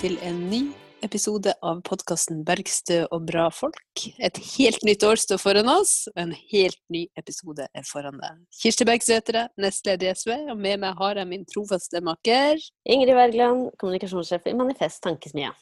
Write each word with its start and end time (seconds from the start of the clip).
til 0.00 0.16
en 0.24 0.38
ny 0.50 0.60
episode 1.04 1.52
av 1.64 1.80
podkasten 1.86 2.42
'Bergstø 2.44 3.06
og 3.14 3.26
bra 3.28 3.46
folk'. 3.52 4.06
Et 4.18 4.38
helt 4.56 4.82
nytt 4.84 5.04
år 5.06 5.20
står 5.20 5.38
foran 5.40 5.68
oss, 5.70 6.08
og 6.12 6.20
en 6.22 6.34
helt 6.52 6.78
ny 6.92 7.06
episode 7.18 7.66
er 7.74 7.84
foran 7.86 8.18
deg. 8.20 8.40
Kirsti 8.60 8.84
Bergstø 8.88 9.16
heter 9.16 9.38
jeg, 9.40 9.48
nestleder 9.58 10.10
i 10.10 10.14
SV, 10.14 10.32
og 10.52 10.56
med 10.58 10.80
meg 10.82 10.96
har 10.98 11.20
jeg 11.20 11.28
min 11.30 11.44
trofaste 11.48 12.00
makker 12.04 12.60
Ingrid 12.84 13.14
Wergeland, 13.16 13.70
kommunikasjonssjef 13.80 14.46
i 14.46 14.54
Manifest 14.58 15.02
Tankesmia. 15.04 15.52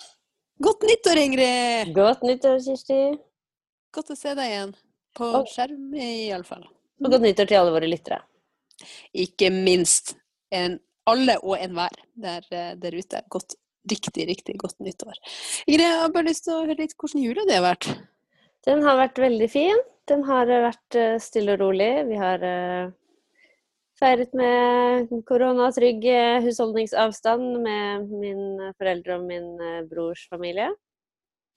Godt 0.63 0.83
nyttår, 0.87 1.19
Ingrid! 1.25 1.95
Godt 1.95 2.23
nyttår, 2.23 2.61
Kirsti. 2.65 3.01
Godt 3.95 4.11
å 4.15 4.17
se 4.19 4.35
deg 4.35 4.51
igjen. 4.51 4.75
På 5.15 5.31
Og- 5.41 5.51
skjerm, 5.51 5.93
iallfall. 5.95 6.65
Og 7.05 7.11
godt 7.11 7.23
nyttår 7.23 7.47
til 7.49 7.59
alle 7.59 7.75
våre 7.75 7.91
lyttere. 7.91 8.23
Ikke 9.15 9.51
minst 9.51 10.17
en, 10.51 10.81
alle 11.07 11.37
og 11.43 11.59
enhver 11.59 11.91
der, 12.17 12.43
eh, 12.51 12.75
der 12.75 12.91
ute. 12.99 13.23
Godt, 13.31 13.55
riktig, 13.91 14.27
riktig 14.29 14.57
godt 14.61 14.79
nyttår. 14.83 15.17
Ingrid, 15.67 15.87
jeg 15.87 16.03
har 16.03 16.13
bare 16.15 16.31
lyst 16.31 16.47
til 16.47 16.57
å 16.57 16.63
høre 16.65 16.79
litt 16.81 16.97
hvordan 16.99 17.25
jula 17.25 17.47
det 17.49 17.59
har 17.59 17.67
vært. 17.67 17.91
Den 18.65 18.85
har 18.85 19.01
vært 19.01 19.21
veldig 19.21 19.49
fin. 19.53 19.81
Den 20.09 20.25
har 20.29 20.51
eh, 20.53 20.65
vært 20.67 20.99
eh, 21.01 21.17
stille 21.23 21.57
og 21.57 21.65
rolig. 21.65 21.91
Vi 22.09 22.19
har 22.21 22.45
eh, 22.49 22.93
feiret 24.01 24.35
med 24.37 25.13
koronatrygg 25.29 26.05
husholdningsavstand 26.45 27.61
med 27.65 28.11
mine 28.11 28.73
foreldre 28.81 29.21
og 29.21 29.29
min 29.29 29.49
brors 29.89 30.27
familie. 30.33 30.73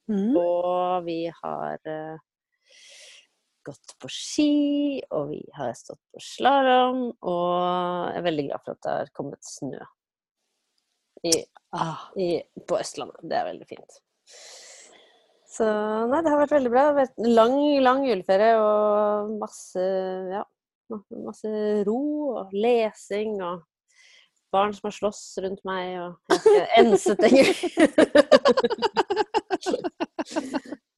Mm. 0.08 0.36
Og 0.38 1.04
vi 1.04 1.18
har 1.28 1.82
gått 3.66 3.92
på 4.00 4.08
ski, 4.08 5.02
og 5.12 5.34
vi 5.34 5.42
har 5.58 5.74
stått 5.76 6.00
på 6.14 6.22
slalåm, 6.24 7.02
og 7.20 7.52
jeg 8.14 8.22
er 8.22 8.26
veldig 8.30 8.46
glad 8.46 8.64
for 8.64 8.78
at 8.78 8.86
det 8.86 8.94
har 8.94 9.14
kommet 9.18 9.44
snø 9.44 9.82
i, 11.24 11.32
Ah. 11.74 12.06
i, 12.16 12.42
på 12.66 12.78
Østlandet. 12.80 13.18
Det 13.28 13.36
er 13.36 13.44
veldig 13.50 13.66
fint. 13.68 13.98
Så 15.48 15.64
nei, 16.08 16.20
det 16.24 16.30
har 16.32 16.38
vært 16.40 16.54
veldig 16.56 16.70
bra. 16.72 16.84
Vært 16.96 17.18
lang, 17.18 17.56
lang 17.84 18.04
juleferie 18.06 18.54
og 18.60 19.34
masse, 19.40 19.82
ja, 20.32 20.44
masse 21.26 21.50
ro 21.88 21.98
og 22.38 22.52
lesing 22.56 23.36
og 23.44 23.64
barn 24.54 24.72
som 24.72 24.88
har 24.88 24.94
slåss 24.96 25.20
rundt 25.44 25.60
meg 25.68 25.98
og 26.00 26.12
ikke. 26.32 26.64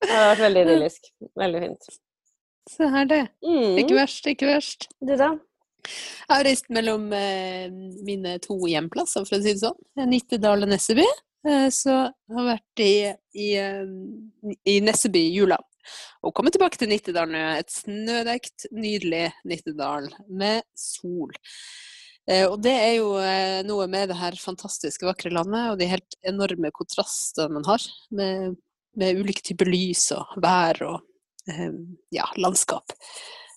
Det 0.01 0.17
har 0.17 0.31
vært 0.33 0.43
veldig 0.45 0.63
idyllisk. 0.67 1.11
Veldig 1.39 1.61
fint. 1.65 1.91
Se 2.71 2.87
her, 2.93 3.05
det. 3.11 3.21
Ikke 3.43 3.95
Mm. 3.95 3.99
verst, 3.99 4.27
ikke 4.31 4.47
verst. 4.47 4.87
Du, 5.01 5.17
da? 5.17 5.31
Jeg 5.85 6.31
har 6.31 6.47
reist 6.47 6.71
mellom 6.73 7.09
eh, 7.17 7.73
mine 8.07 8.37
to 8.45 8.57
hjemplasser, 8.69 9.27
for 9.27 9.39
å 9.39 9.43
si 9.43 9.55
det 9.55 9.63
sånn. 9.63 10.09
Nittedal 10.11 10.67
og 10.67 10.71
Nesseby. 10.73 11.07
Eh, 11.49 11.67
så 11.75 11.97
jeg 11.97 12.37
har 12.37 12.49
vært 12.53 12.85
i, 12.85 12.95
i, 13.35 13.51
eh, 13.61 14.55
i 14.69 14.79
Nesseby 14.85 15.25
jula. 15.35 15.59
Og 16.27 16.35
kommet 16.37 16.55
tilbake 16.55 16.79
til 16.81 16.91
Nittedal 16.93 17.31
nå. 17.33 17.45
Et 17.59 17.73
snødekt, 17.73 18.69
nydelig 18.77 19.29
Nittedal 19.49 20.11
med 20.29 20.67
sol. 20.79 21.33
Og 22.31 22.61
det 22.63 22.73
er 22.77 22.93
jo 23.01 23.07
noe 23.67 23.87
med 23.91 24.13
det 24.13 24.19
her 24.21 24.37
fantastiske, 24.39 25.03
vakre 25.09 25.33
landet 25.35 25.73
og 25.73 25.79
de 25.81 25.89
helt 25.91 26.15
enorme 26.29 26.69
kontrastene 26.77 27.57
man 27.57 27.65
har. 27.67 27.83
Med, 28.15 28.53
med 29.01 29.19
ulike 29.19 29.43
typer 29.49 29.67
lys 29.67 30.05
og 30.15 30.37
vær 30.45 30.79
og 30.87 31.49
ja, 32.15 32.29
landskap. 32.39 32.95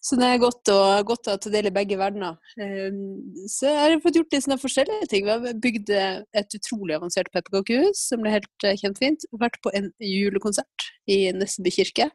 Så 0.03 0.17
det 0.19 0.27
er 0.27 0.41
godt 0.41 0.67
å, 0.67 0.79
godt 1.07 1.29
å 1.31 1.37
ta 1.39 1.51
del 1.51 1.69
i 1.69 1.73
begge 1.73 1.95
verdener. 1.99 2.35
Um, 2.59 3.21
så 3.47 3.69
jeg 3.69 3.79
har 3.79 4.01
fått 4.03 4.17
gjort 4.19 4.35
litt 4.35 4.43
sånne 4.43 4.59
forskjellige 4.59 5.07
ting. 5.13 5.23
Vi 5.23 5.31
har 5.31 5.61
bygd 5.63 5.93
et 5.95 6.57
utrolig 6.59 6.97
avansert 6.97 7.31
pepperkakehus 7.31 8.01
som 8.09 8.23
ble 8.23 8.33
helt 8.35 8.67
eh, 8.67 8.75
kjempefint. 8.81 9.23
Vært 9.39 9.61
på 9.63 9.71
en 9.79 9.87
julekonsert 10.03 10.89
i 11.07 11.21
Nesseby 11.37 11.71
kirke. 11.77 12.09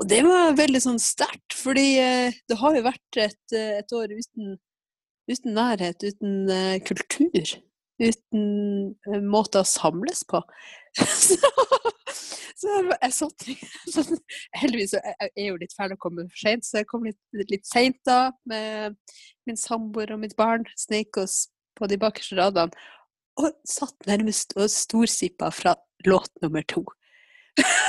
Og 0.00 0.08
det 0.08 0.22
var 0.24 0.56
veldig 0.56 0.80
sånn 0.86 1.02
sterkt, 1.02 1.52
fordi 1.58 1.88
eh, 2.00 2.40
det 2.48 2.60
har 2.62 2.80
jo 2.80 2.86
vært 2.88 3.22
et, 3.28 3.40
eh, 3.52 3.78
et 3.82 3.96
år 4.00 4.16
uten, 4.16 4.56
uten 5.28 5.56
nærhet, 5.58 6.08
uten 6.08 6.80
kultur. 6.88 7.58
Uten 7.98 8.94
måte 9.26 9.62
å 9.62 9.66
samles 9.66 10.22
på. 10.28 10.40
så, 10.98 11.38
så 12.58 12.76
jeg, 12.78 13.12
satt 13.14 13.46
sånn, 13.92 14.20
Heldigvis 14.56 14.94
jeg 14.96 15.32
er 15.32 15.48
jo 15.48 15.58
litt 15.58 15.74
fæl 15.76 15.94
å 15.94 16.00
komme 16.00 16.28
for 16.28 16.42
seint, 16.44 16.66
så 16.66 16.80
jeg 16.80 16.88
kom 16.90 17.06
litt, 17.08 17.18
litt 17.50 17.66
seint 17.68 17.98
da 18.06 18.30
med 18.48 18.96
min 19.48 19.58
samboer 19.58 20.14
og 20.14 20.22
mitt 20.22 20.36
barn. 20.38 20.66
Snek 20.78 21.18
oss 21.22 21.46
på 21.78 21.90
de 21.90 21.98
bakerste 22.00 22.38
radene. 22.38 22.86
Og 23.38 23.54
satt 23.70 24.08
nærmest 24.10 24.56
og 24.58 24.66
storsippa 24.72 25.52
fra 25.54 25.76
låt 26.06 26.32
nummer 26.42 26.64
to. 26.70 26.84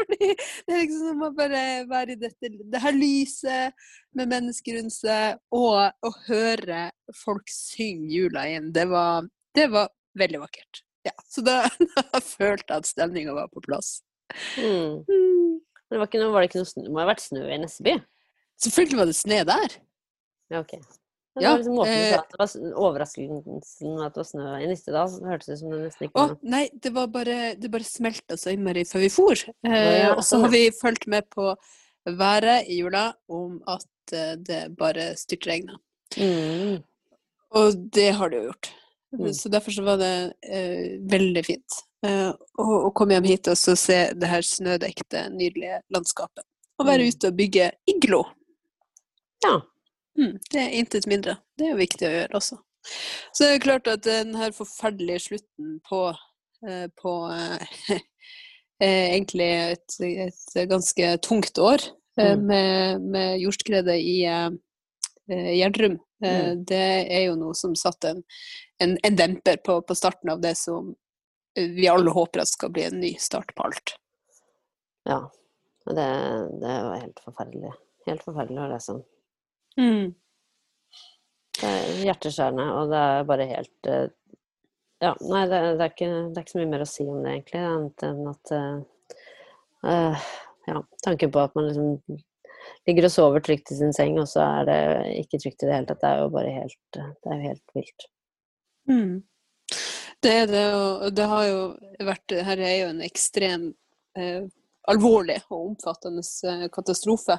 Fordi 0.00 0.28
det 0.32 0.74
er 0.74 0.82
liksom 0.82 1.06
som 1.12 1.24
å 1.26 1.30
bare 1.36 1.64
være 1.90 2.14
i 2.16 2.20
dette 2.20 2.50
det 2.50 2.82
her 2.82 2.96
lyset 2.96 3.88
med 4.16 4.30
mennesker 4.32 4.78
rundt 4.78 4.96
seg, 4.96 5.40
og 5.54 6.06
å 6.06 6.12
høre 6.26 6.86
folk 7.22 7.50
synge 7.52 8.10
jula 8.10 8.46
inn. 8.50 8.70
Det 8.74 8.86
var, 8.90 9.28
det 9.56 9.66
var 9.72 9.90
veldig 10.18 10.42
vakkert. 10.44 10.84
Ja, 11.06 11.14
så 11.28 11.44
da, 11.44 11.62
da 11.96 12.20
følte 12.20 12.66
jeg 12.66 12.82
at 12.82 12.90
stemninga 12.90 13.36
var 13.36 13.50
på 13.52 13.62
plass. 13.64 14.00
Mm. 14.60 15.02
Mm. 15.08 15.60
Det 15.90 15.98
var, 15.98 16.06
ikke 16.06 16.22
noe, 16.22 16.32
var 16.34 16.44
det 16.44 16.50
ikke 16.50 16.62
noe 16.62 16.70
snø? 16.70 16.86
Det 16.86 16.94
må 16.94 17.02
ha 17.02 17.10
vært 17.10 17.24
snø 17.24 17.46
i 17.50 17.58
Nesseby? 17.58 17.96
Selvfølgelig 18.60 19.00
var 19.00 19.08
det 19.10 19.16
snø 19.18 19.38
der. 19.48 19.78
Ja, 20.52 20.60
ok. 20.60 20.76
Det 21.38 21.46
var 21.46 21.58
liksom 21.60 21.76
måten 21.78 21.92
du 21.94 22.00
eh, 22.02 22.10
sa 22.10 22.20
at 22.24 22.32
det 22.32 22.38
var 22.40 22.78
overraskelsen 22.84 24.00
at 24.02 24.14
det 24.16 24.20
var 24.20 24.26
snø 24.26 24.46
i 24.58 24.66
Nistedal. 24.70 25.12
Det 25.14 25.28
hørtes 25.30 25.48
ut 25.52 25.60
som 25.60 25.70
det 25.70 25.78
nesten 25.84 26.06
ikke 26.08 26.18
var 26.18 26.32
noe. 26.32 26.38
nei, 26.54 26.62
det 26.74 26.90
var 26.96 27.06
bare 27.14 27.36
Det 27.60 27.70
bare 27.70 27.86
smelta 27.86 28.36
så 28.40 28.50
innmari 28.54 28.82
før 28.88 29.04
vi 29.04 29.10
for. 29.14 29.44
Eh, 29.66 29.98
ja, 30.02 30.10
og 30.16 30.24
så 30.26 30.40
har 30.42 30.50
vi 30.50 30.64
fulgt 30.74 31.06
med 31.06 31.28
på 31.30 31.54
været 32.06 32.66
i 32.68 32.80
jula 32.80 33.12
om 33.30 33.60
at 33.70 33.86
eh, 34.16 34.34
det 34.42 34.60
bare 34.76 35.12
styrtregna. 35.20 35.78
Mm. 36.18 36.82
Og 37.54 37.78
det 37.94 38.10
har 38.18 38.30
det 38.30 38.40
jo 38.42 38.50
gjort. 38.50 38.72
Mm. 39.14 39.32
Så 39.34 39.48
derfor 39.50 39.70
så 39.74 39.82
var 39.86 39.96
det 40.02 40.12
eh, 40.46 40.98
veldig 41.10 41.42
fint 41.46 41.78
eh, 42.06 42.28
å, 42.30 42.66
å 42.86 42.90
komme 42.94 43.14
hjem 43.16 43.26
hit 43.26 43.48
og 43.50 43.58
så 43.58 43.74
se 43.78 44.00
det 44.14 44.28
her 44.30 44.42
snødekte, 44.46 45.28
nydelige 45.34 45.80
landskapet. 45.94 46.42
Og 46.80 46.86
være 46.86 47.06
Mm. 47.06 47.10
ute 47.14 47.28
og 47.28 47.34
bygge 47.38 47.70
iglo. 47.90 48.20
Ja. 49.44 49.60
Mm, 50.20 50.34
det 50.52 50.60
er 50.60 50.74
intet 50.76 51.06
mindre. 51.08 51.38
Det 51.56 51.64
er 51.66 51.72
jo 51.74 51.80
viktig 51.80 52.04
å 52.08 52.12
gjøre 52.12 52.36
også. 52.36 52.58
Så 53.32 53.44
det 53.46 53.54
er 53.54 53.62
klart 53.64 53.88
at 53.88 54.02
den 54.04 54.34
her 54.36 54.52
forferdelige 54.56 55.22
slutten 55.30 55.78
på, 55.88 56.02
eh, 56.68 56.86
på 57.00 57.14
eh, 57.32 57.64
eh, 58.84 59.14
egentlig 59.14 59.48
et, 59.76 59.96
et 60.04 60.60
ganske 60.70 61.14
tungt 61.26 61.58
år 61.58 61.80
eh, 62.18 62.34
Mm. 62.36 62.40
med, 62.50 63.00
med 63.14 63.38
jordskredet 63.40 63.96
i 63.96 64.16
eh, 64.28 64.50
eh, 65.30 65.52
Gjerdrum, 65.60 65.94
eh, 66.24 66.50
Mm. 66.52 66.64
det 66.68 66.80
er 67.16 67.22
jo 67.30 67.36
noe 67.40 67.54
som 67.56 67.72
satte 67.78 68.10
en, 68.12 68.18
en, 68.84 68.98
en 69.08 69.16
demper 69.16 69.56
på, 69.64 69.78
på 69.88 69.94
starten 69.96 70.28
av 70.34 70.42
det 70.44 70.52
som 70.60 70.90
eh, 71.56 71.70
vi 71.78 71.88
alle 71.88 72.12
håper 72.12 72.42
at 72.42 72.50
skal 72.50 72.74
bli 72.76 72.84
en 72.90 73.00
ny 73.00 73.14
start 73.16 73.54
på 73.56 73.64
alt. 73.70 73.94
ja. 75.08 75.22
Det, 75.90 75.94
det 76.60 76.74
var 76.84 77.00
helt 77.00 77.20
forferdelig. 77.24 77.70
Helt 78.06 78.20
forferdelig 78.22 78.60
å 78.60 78.66
lese 78.70 78.92
om. 78.92 78.98
Mm. 79.80 80.14
Det 81.60 81.68
er 81.68 82.00
hjerteskjærende, 82.06 82.66
og 82.76 82.90
det 82.92 83.02
er 83.04 83.28
bare 83.28 83.50
helt 83.50 83.90
eh, 83.90 84.08
Ja, 85.00 85.14
nei, 85.24 85.46
det, 85.48 85.60
det, 85.78 85.84
er 85.84 85.92
ikke, 85.94 86.08
det 86.08 86.36
er 86.36 86.44
ikke 86.44 86.52
så 86.52 86.60
mye 86.60 86.72
mer 86.74 86.84
å 86.84 86.88
si 86.88 87.06
om 87.08 87.22
det, 87.24 87.34
egentlig, 87.34 87.62
annet 87.70 88.04
enn 88.08 88.26
at 88.30 88.52
eh, 88.56 89.14
eh, 89.92 90.28
Ja, 90.68 90.82
tanken 91.04 91.32
på 91.32 91.42
at 91.42 91.56
man 91.56 91.70
liksom 91.70 92.20
ligger 92.88 93.08
og 93.08 93.12
sover 93.14 93.44
trygt 93.44 93.72
i 93.72 93.78
sin 93.78 93.94
seng, 93.96 94.18
og 94.20 94.28
så 94.28 94.44
er 94.44 94.68
det 94.68 94.80
ikke 95.22 95.40
trygt 95.40 95.64
i 95.64 95.68
det 95.68 95.76
hele 95.78 95.88
tatt, 95.88 96.02
det 96.02 96.10
er 96.10 96.22
jo 96.22 96.30
bare 96.36 96.54
helt 96.54 97.00
Det 97.00 97.32
er 97.32 97.36
jo 97.36 97.48
helt 97.48 97.76
vilt. 97.76 98.08
Mm. 98.90 99.14
Det 100.20 100.32
er 100.42 100.48
det, 100.50 100.64
og 100.76 101.12
det 101.16 101.28
har 101.32 101.44
jo 101.48 101.60
vært 102.10 102.34
Her 102.44 102.60
er 102.60 102.74
jo 102.82 102.88
en 102.92 103.04
ekstrem 103.04 103.70
eh, 104.18 104.42
alvorlig 104.90 105.38
og 105.48 105.70
omfattende 105.70 106.68
katastrofe. 106.74 107.38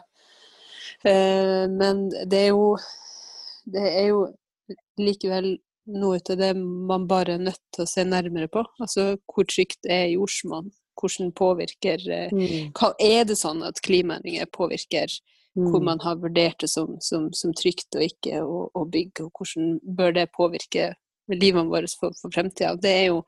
Eh, 1.08 1.66
men 1.72 2.10
det 2.30 2.46
er 2.46 2.52
jo 2.54 2.78
Det 3.72 3.82
er 3.82 4.08
jo 4.10 4.22
likevel 4.98 5.54
noe 5.92 6.18
av 6.30 6.38
det 6.38 6.52
man 6.58 7.08
bare 7.10 7.36
er 7.36 7.44
nødt 7.46 7.62
til 7.74 7.84
å 7.86 7.90
se 7.90 8.04
nærmere 8.06 8.50
på. 8.52 8.64
Altså 8.82 9.18
hvor 9.30 9.46
trygt 9.50 9.86
er 9.90 10.12
jordsmonn? 10.16 10.72
Hvordan 11.00 11.32
påvirker 11.34 12.02
eh, 12.10 12.30
Mm. 12.34 12.72
hva, 12.74 12.94
Er 13.00 13.24
det 13.26 13.38
sånn 13.38 13.64
at 13.64 13.82
klimaendringer 13.82 14.46
påvirker 14.52 15.08
hvor 15.56 15.80
Mm. 15.82 15.86
man 15.86 16.00
har 16.00 16.16
vurdert 16.16 16.60
det 16.60 16.70
som, 16.70 16.96
som, 17.02 17.32
som 17.34 17.52
trygt 17.54 17.96
og 17.96 18.02
ikke 18.02 18.40
å, 18.42 18.70
å 18.74 18.86
bygge, 18.86 19.26
og 19.26 19.32
hvordan 19.38 19.80
bør 19.84 20.14
det 20.14 20.32
påvirke 20.32 20.94
livene 21.28 21.70
våre 21.70 21.88
for, 22.00 22.12
for 22.22 22.32
fremtida. 22.32 22.76
Det 22.80 22.90
er 22.90 23.06
jo 23.12 23.24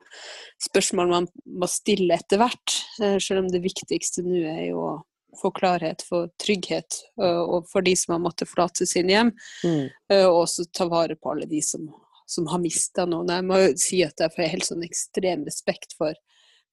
spørsmål 0.62 1.08
man 1.08 1.26
må 1.46 1.66
stille 1.68 2.14
etter 2.16 2.38
hvert, 2.40 2.78
eh, 3.02 3.18
selv 3.18 3.44
om 3.44 3.48
det 3.52 3.62
viktigste 3.62 4.24
nå 4.24 4.40
er 4.40 4.70
jo 4.70 4.80
å 4.80 4.94
få 5.40 5.50
klarhet, 5.54 6.02
få 6.06 6.26
trygghet, 6.42 7.00
og, 7.20 7.38
og 7.56 7.68
for 7.72 7.84
de 7.86 7.96
som 7.98 8.16
har 8.16 8.24
måttet 8.24 8.50
forlate 8.50 8.86
sine 8.88 9.14
hjem, 9.14 9.34
Mm. 9.64 9.90
eh, 10.10 10.24
og 10.24 10.44
også 10.44 10.68
ta 10.72 10.88
vare 10.90 11.16
på 11.16 11.34
alle 11.34 11.46
de 11.50 11.62
som 11.64 11.88
som 12.26 12.46
har 12.46 12.58
mista 12.62 13.06
noen. 13.06 13.32
Jeg 13.32 13.46
må 13.46 13.60
jo 13.60 13.74
si 13.80 14.00
at 14.04 14.20
jeg 14.20 14.32
får 14.34 14.52
helt 14.54 14.68
sånn 14.68 14.86
ekstrem 14.86 15.44
respekt 15.48 15.94
for, 15.98 16.16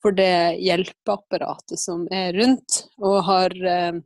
for 0.04 0.16
det 0.16 0.58
hjelpeapparatet 0.62 1.82
som 1.82 2.08
er 2.14 2.34
rundt, 2.38 2.84
og 3.02 3.22
har, 3.28 3.56
eh, 3.76 4.02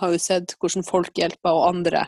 har 0.00 0.16
jo 0.16 0.20
sett 0.20 0.56
hvordan 0.58 0.86
folk 0.86 1.12
hjelper, 1.18 1.52
og 1.52 1.68
andre 1.70 2.06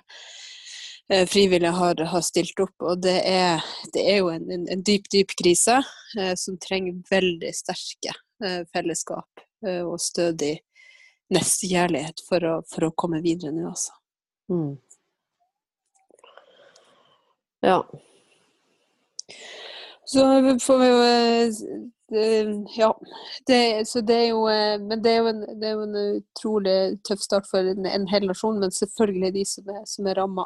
eh, 1.10 1.24
frivillige 1.30 1.74
har, 1.78 2.04
har, 2.12 2.26
stilt 2.26 2.60
opp. 2.60 2.76
Og 2.82 3.02
det 3.04 3.20
er, 3.28 3.64
det 3.96 4.04
er 4.12 4.20
jo 4.22 4.30
en, 4.34 4.46
en, 4.50 4.68
en, 4.76 4.84
dyp, 4.84 5.08
dyp 5.12 5.34
krise 5.40 5.80
eh, 6.18 6.34
som 6.40 6.60
trenger 6.60 7.00
veldig 7.10 7.54
sterke 7.54 8.18
fellesskap 8.74 9.44
og 9.84 10.00
stødig 10.02 10.56
nestekjærlighet 11.34 12.22
for 12.28 12.44
å, 12.46 12.54
for 12.68 12.88
å 12.88 12.94
komme 12.96 13.22
videre 13.24 13.52
nå, 13.54 13.68
altså. 13.70 13.94
Mm. 14.52 14.74
Ja. 17.64 17.78
Så 20.04 20.24
får 20.60 20.78
vi 20.82 20.88
jo 20.90 20.98
eh, 21.04 22.50
Ja. 22.76 22.90
Det, 23.48 23.86
så 23.88 24.02
det 24.04 24.14
er 24.14 24.26
jo 24.28 24.42
eh, 24.52 24.76
Men 24.78 25.00
det 25.02 25.14
er 25.14 25.22
jo 25.22 25.30
en, 25.30 25.40
det 25.60 25.68
er 25.68 25.72
jo 25.72 25.86
en 25.86 25.96
utrolig 26.02 26.76
tøff 27.08 27.24
start 27.24 27.48
for 27.48 27.64
en, 27.72 27.88
en 27.88 28.04
hel 28.10 28.28
nasjon, 28.28 28.60
men 28.60 28.74
selvfølgelig 28.74 29.32
de 29.38 29.46
som 29.48 29.72
er, 29.72 29.80
som 29.88 30.10
er 30.10 30.20
ramma, 30.20 30.44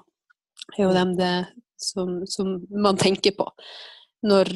er 0.77 0.85
jo 0.85 0.95
dem 0.95 1.17
det 1.19 1.33
som, 1.79 2.21
som 2.31 2.55
man 2.71 2.99
tenker 2.99 3.35
på 3.39 3.49
når, 4.27 4.55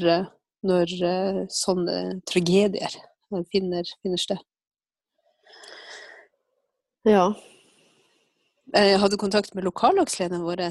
når 0.66 0.94
eh, 1.10 1.42
sånne 1.50 1.98
tragedier 2.30 2.94
finner, 3.50 3.90
finner 4.02 4.20
sted. 4.20 4.40
Ja. 7.08 7.32
Jeg 8.72 9.00
hadde 9.02 9.18
kontakt 9.20 9.52
med 9.56 9.66
lokallagslederen 9.66 10.44
vår 10.46 10.62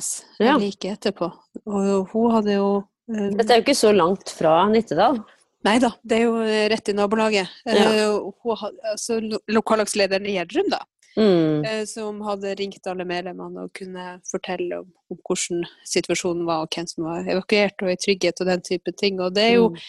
ja. 0.41 0.55
like 0.57 0.95
etterpå, 0.95 1.27
og 1.67 2.07
hun 2.13 2.31
hadde 2.33 2.55
jo 2.55 2.69
um... 2.81 3.35
Dette 3.37 3.53
er 3.53 3.59
jo 3.59 3.65
ikke 3.65 3.77
så 3.77 3.91
langt 3.93 4.31
fra 4.33 4.63
Nittedal? 4.71 5.19
Nei 5.67 5.75
da, 5.81 5.91
det 6.01 6.17
er 6.17 6.23
jo 6.25 6.39
rett 6.71 6.89
i 6.89 6.95
nabolaget. 6.97 7.51
Ja. 7.69 8.07
Uh, 8.09 8.63
altså, 8.89 9.19
lokallagslederen 9.51 10.25
i 10.25 10.39
Gjerdrum, 10.39 10.71
da. 10.73 10.81
Mm. 11.19 11.61
Uh, 11.67 11.83
som 11.85 12.21
hadde 12.25 12.55
ringt 12.57 12.87
alle 12.89 13.05
medlemmene 13.05 13.67
og 13.67 13.73
kunne 13.77 14.15
fortelle 14.31 14.79
om, 14.81 14.87
om, 15.11 15.19
hvordan 15.27 15.67
situasjonen 15.91 16.47
var, 16.47 16.63
og 16.63 16.73
hvem 16.73 16.87
som 16.89 17.05
var 17.05 17.29
evakuert 17.29 17.85
og 17.85 17.93
i 17.93 17.99
trygghet 17.99 18.41
og 18.41 18.49
den 18.49 18.65
type 18.65 18.95
ting. 18.97 19.21
Og 19.21 19.35
det 19.35 19.45
er 19.51 19.53
jo 19.59 19.69
mm. 19.75 19.83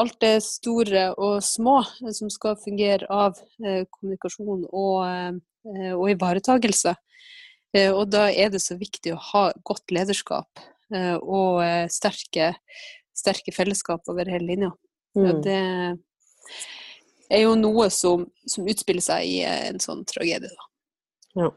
Alt 0.00 0.18
det 0.24 0.36
store 0.44 1.10
og 1.20 1.42
små 1.44 1.82
som 2.16 2.30
skal 2.32 2.60
fungere 2.60 3.08
av 3.12 3.36
uh, 3.36 3.82
kommunikasjon 3.92 4.66
og 4.70 5.40
Eh, 5.62 5.92
og 5.94 6.10
ivaretagelse. 6.10 6.94
Eh, 7.72 7.90
og 7.92 8.10
da 8.10 8.26
er 8.30 8.50
det 8.52 8.60
så 8.62 8.76
viktig 8.78 9.14
å 9.14 9.22
ha 9.30 9.44
godt 9.64 9.94
lederskap 9.94 10.62
eh, 10.94 11.16
og 11.16 11.62
sterke, 11.92 12.52
sterke 13.16 13.54
fellesskap 13.54 14.08
over 14.10 14.30
hele 14.32 14.48
linja. 14.50 14.72
Mm. 15.16 15.42
Det 15.44 15.58
er 17.30 17.44
jo 17.44 17.54
noe 17.56 17.88
som, 17.94 18.26
som, 18.48 18.66
utspiller 18.68 19.04
seg 19.04 19.28
i 19.28 19.38
en 19.46 19.80
sånn 19.80 20.04
tragedie, 20.08 20.50
da. 20.50 20.68
Ja. 21.38 21.48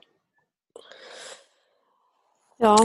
ja. 2.63 2.75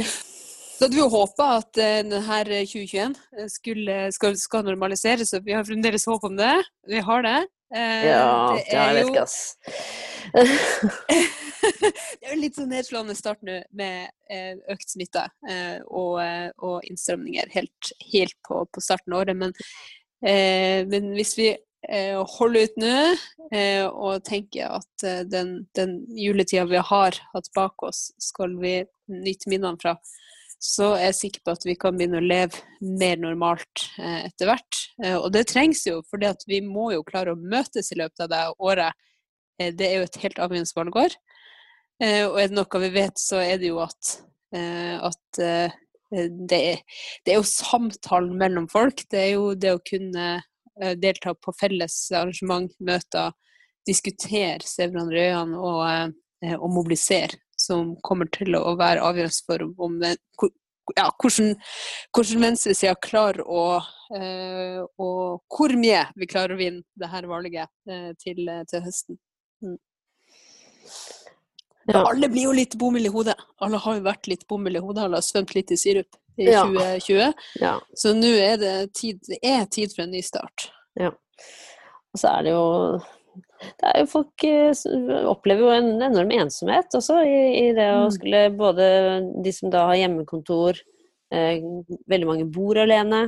Så 0.81 0.87
hadde 0.87 0.97
vi 0.97 1.03
jo 1.03 1.11
håpa 1.13 1.47
at 1.59 1.75
denne 1.77 2.23
2021 2.25 3.19
skulle, 3.53 3.97
skal, 4.17 4.37
skal 4.41 4.63
normaliseres, 4.65 5.35
og 5.37 5.45
vi 5.45 5.53
har 5.53 5.67
fremdeles 5.69 6.07
håp 6.09 6.23
om 6.25 6.39
det. 6.39 6.55
Vi 6.89 7.03
har 7.05 7.27
det. 7.27 7.35
ja, 7.77 8.57
det, 8.57 8.79
det 8.97 9.03
ikke, 9.05 9.27
ass. 9.27 9.59
det 11.61 12.25
er 12.25 12.33
jo 12.33 12.39
litt 12.41 12.57
sånn 12.57 12.73
nedslående 12.73 13.13
start 13.19 13.43
nå 13.45 13.59
med 13.77 14.09
eh, 14.33 14.57
økt 14.73 14.95
smitte 14.95 15.27
eh, 15.53 15.85
og, 15.85 16.15
eh, 16.25 16.49
og, 16.57 16.79
innstramninger 16.89 17.53
helt, 17.53 17.93
helt 18.15 18.39
på, 18.49 18.63
på, 18.73 18.81
starten 18.81 19.13
av 19.13 19.27
året. 19.27 19.37
Men, 19.37 19.53
eh, 20.25 20.81
men 20.89 21.13
hvis 21.19 21.35
vi 21.37 21.51
eh, 21.53 22.17
holder 22.39 22.71
ut 22.71 22.81
nå 22.81 22.97
eh, 23.53 23.85
og 23.85 24.25
tenker 24.33 24.81
at 24.81 25.09
den, 25.29 25.59
den 25.77 25.99
juletida 26.17 26.65
vi 26.73 26.81
har 26.81 27.21
hatt 27.35 27.53
bak 27.53 27.85
oss, 27.85 28.07
skal 28.17 28.57
vi 28.65 28.79
nyte 29.13 29.53
minnene 29.53 29.77
fra, 29.85 29.99
så 30.61 30.91
er 30.93 31.07
jeg 31.09 31.17
sikker 31.17 31.45
på 31.45 31.55
at 31.57 31.63
vi 31.65 31.75
kan 31.81 31.97
begynne 31.97 32.21
å 32.21 32.25
leve 32.25 32.59
mer 32.85 33.17
normalt 33.17 33.85
etter 33.97 34.51
hvert. 34.51 34.81
og 35.17 35.31
det 35.33 35.47
trengs 35.49 35.87
jo, 35.89 36.03
for 36.11 36.21
vi 36.49 36.59
må 36.61 36.91
jo 36.93 37.05
klare 37.07 37.33
å 37.33 37.41
møtes 37.41 37.89
i 37.95 37.97
løpet 37.97 38.27
av 38.27 38.33
det 38.35 38.43
året 38.59 38.99
Eh, 39.61 39.75
det 39.77 39.89
er 39.89 39.99
jo 39.99 40.09
et 40.09 40.21
helt 40.25 40.41
avgjørende 40.43 40.79
valgår. 40.79 41.17
Eh, 42.01 42.25
og 42.27 42.39
er 42.41 42.51
det 42.51 42.57
noe 42.57 42.83
vi 42.85 42.93
vet, 42.95 43.21
så 43.21 43.41
er 43.45 43.61
det 43.61 43.71
jo 43.71 43.81
at, 43.85 44.15
eh, 44.57 44.97
at 44.97 45.43
det, 46.11 46.59
er, 46.59 46.81
det 47.25 47.35
er 47.35 47.39
jo 47.39 47.47
samtalen 47.47 48.33
mellom 48.39 48.67
folk. 48.71 49.05
Det 49.13 49.21
er 49.21 49.31
jo 49.37 49.53
det 49.55 49.77
å 49.77 49.85
kunne 49.85 50.41
delta 50.99 51.35
på 51.37 51.53
felles 51.61 51.95
arrangement, 52.17 52.73
møter, 52.81 53.35
diskutere, 53.87 54.65
se 54.65 54.89
hverandre 54.89 55.21
i 55.21 55.29
øynene 55.29 55.61
og, 55.61 56.15
og, 56.57 56.69
mobilisere, 56.73 57.37
som 57.71 57.95
kommer 58.07 58.31
til 58.35 58.59
å 58.59 58.75
være 58.81 59.05
avgjørende 59.07 59.47
for 59.47 59.65
om 59.87 59.97
den, 60.03 60.19
ja, 60.97 61.07
hvordan, 61.23 61.55
hvordan 62.17 62.47
venstresida 62.49 62.97
klarer 62.99 63.47
å 63.47 63.63
Og 64.11 65.55
hvor 65.55 65.73
mye 65.79 66.01
vi 66.19 66.27
klarer 66.27 66.57
å 66.57 66.59
vinne 66.59 66.83
det 66.99 67.11
her 67.13 67.29
valget 67.31 67.71
til, 68.19 68.49
til 68.67 68.83
høsten. 68.83 69.21
Mm. 69.63 69.77
Ja. 71.93 72.03
Alle 72.07 72.29
blir 72.31 72.49
jo 72.49 72.55
litt 72.55 72.75
bomull 72.79 73.07
i 73.07 73.13
hodet. 73.13 73.37
Alle 73.63 73.79
har 73.81 73.99
jo 73.99 74.05
vært 74.05 74.29
litt 74.31 74.43
bomull 74.51 74.77
i 74.77 74.83
hodet. 74.83 75.05
Alle 75.07 75.21
har 75.21 75.27
svømt 75.27 75.55
litt 75.57 75.73
i 75.75 75.79
sirup 75.81 76.19
i 76.41 76.51
ja. 76.51 76.65
2020. 76.67 77.47
Ja. 77.63 77.73
Så 77.97 78.13
nå 78.17 78.31
er 78.37 78.61
det 78.61 78.75
tid, 78.99 79.23
det 79.29 79.41
er 79.47 79.65
tid 79.73 79.95
for 79.95 80.05
en 80.07 80.15
ny 80.15 80.23
start. 80.25 80.69
Ja. 80.99 81.13
Og 82.11 82.21
så 82.21 82.35
er 82.35 82.47
det 82.47 82.55
jo 82.55 82.67
er 83.91 84.07
Folk 84.11 84.45
eh, 84.47 84.73
opplever 85.29 85.67
jo 85.67 85.73
en 85.75 85.91
enorm 86.07 86.33
ensomhet 86.37 86.97
også 86.97 87.19
i, 87.27 87.41
i 87.61 87.67
det 87.77 87.89
å 87.93 88.07
mm. 88.07 88.15
skulle 88.17 88.45
Både 88.57 88.87
de 89.45 89.53
som 89.55 89.73
da 89.73 89.87
har 89.91 90.01
hjemmekontor, 90.01 90.81
eh, 91.35 91.61
veldig 92.11 92.29
mange 92.29 92.49
bor 92.53 92.81
alene. 92.81 93.27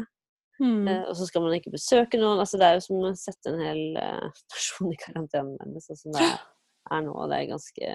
Mm. 0.62 0.88
Eh, 0.88 1.04
og 1.08 1.16
så 1.18 1.26
skal 1.28 1.44
man 1.44 1.56
ikke 1.56 1.74
besøke 1.74 2.20
noen. 2.20 2.40
altså 2.42 2.60
Det 2.60 2.68
er 2.68 2.78
jo 2.78 2.86
som 2.86 3.06
å 3.08 3.14
sette 3.18 3.52
en 3.52 3.62
hel 3.62 3.82
eh, 4.00 4.28
nasjon 4.54 4.92
i 4.92 5.00
karantene, 5.00 5.84
sånn 5.84 6.02
som 6.04 6.18
det 6.18 6.28
er 6.28 7.06
nå. 7.06 7.16
Det 7.30 7.38
er 7.38 7.50
ganske 7.54 7.94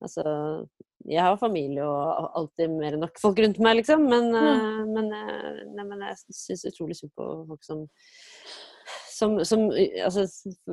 Altså, 0.00 0.22
jeg 1.12 1.20
har 1.20 1.36
familie 1.36 1.84
og 1.84 2.30
alltid 2.38 2.72
mer 2.72 2.94
enn 2.96 3.02
nok 3.04 3.18
folk 3.20 3.36
rundt 3.42 3.58
meg, 3.60 3.82
liksom. 3.82 4.06
Men, 4.08 4.30
mm. 4.32 4.46
uh, 4.48 4.78
men, 4.88 5.10
uh, 5.12 5.58
nei, 5.76 5.84
men 5.84 6.04
jeg 6.06 6.36
syns 6.38 6.64
utrolig 6.70 6.96
synd 6.96 7.12
på 7.20 7.26
folk 7.50 7.66
som 7.66 7.82
som, 9.20 9.36
som, 9.46 9.68
altså, 10.04 10.26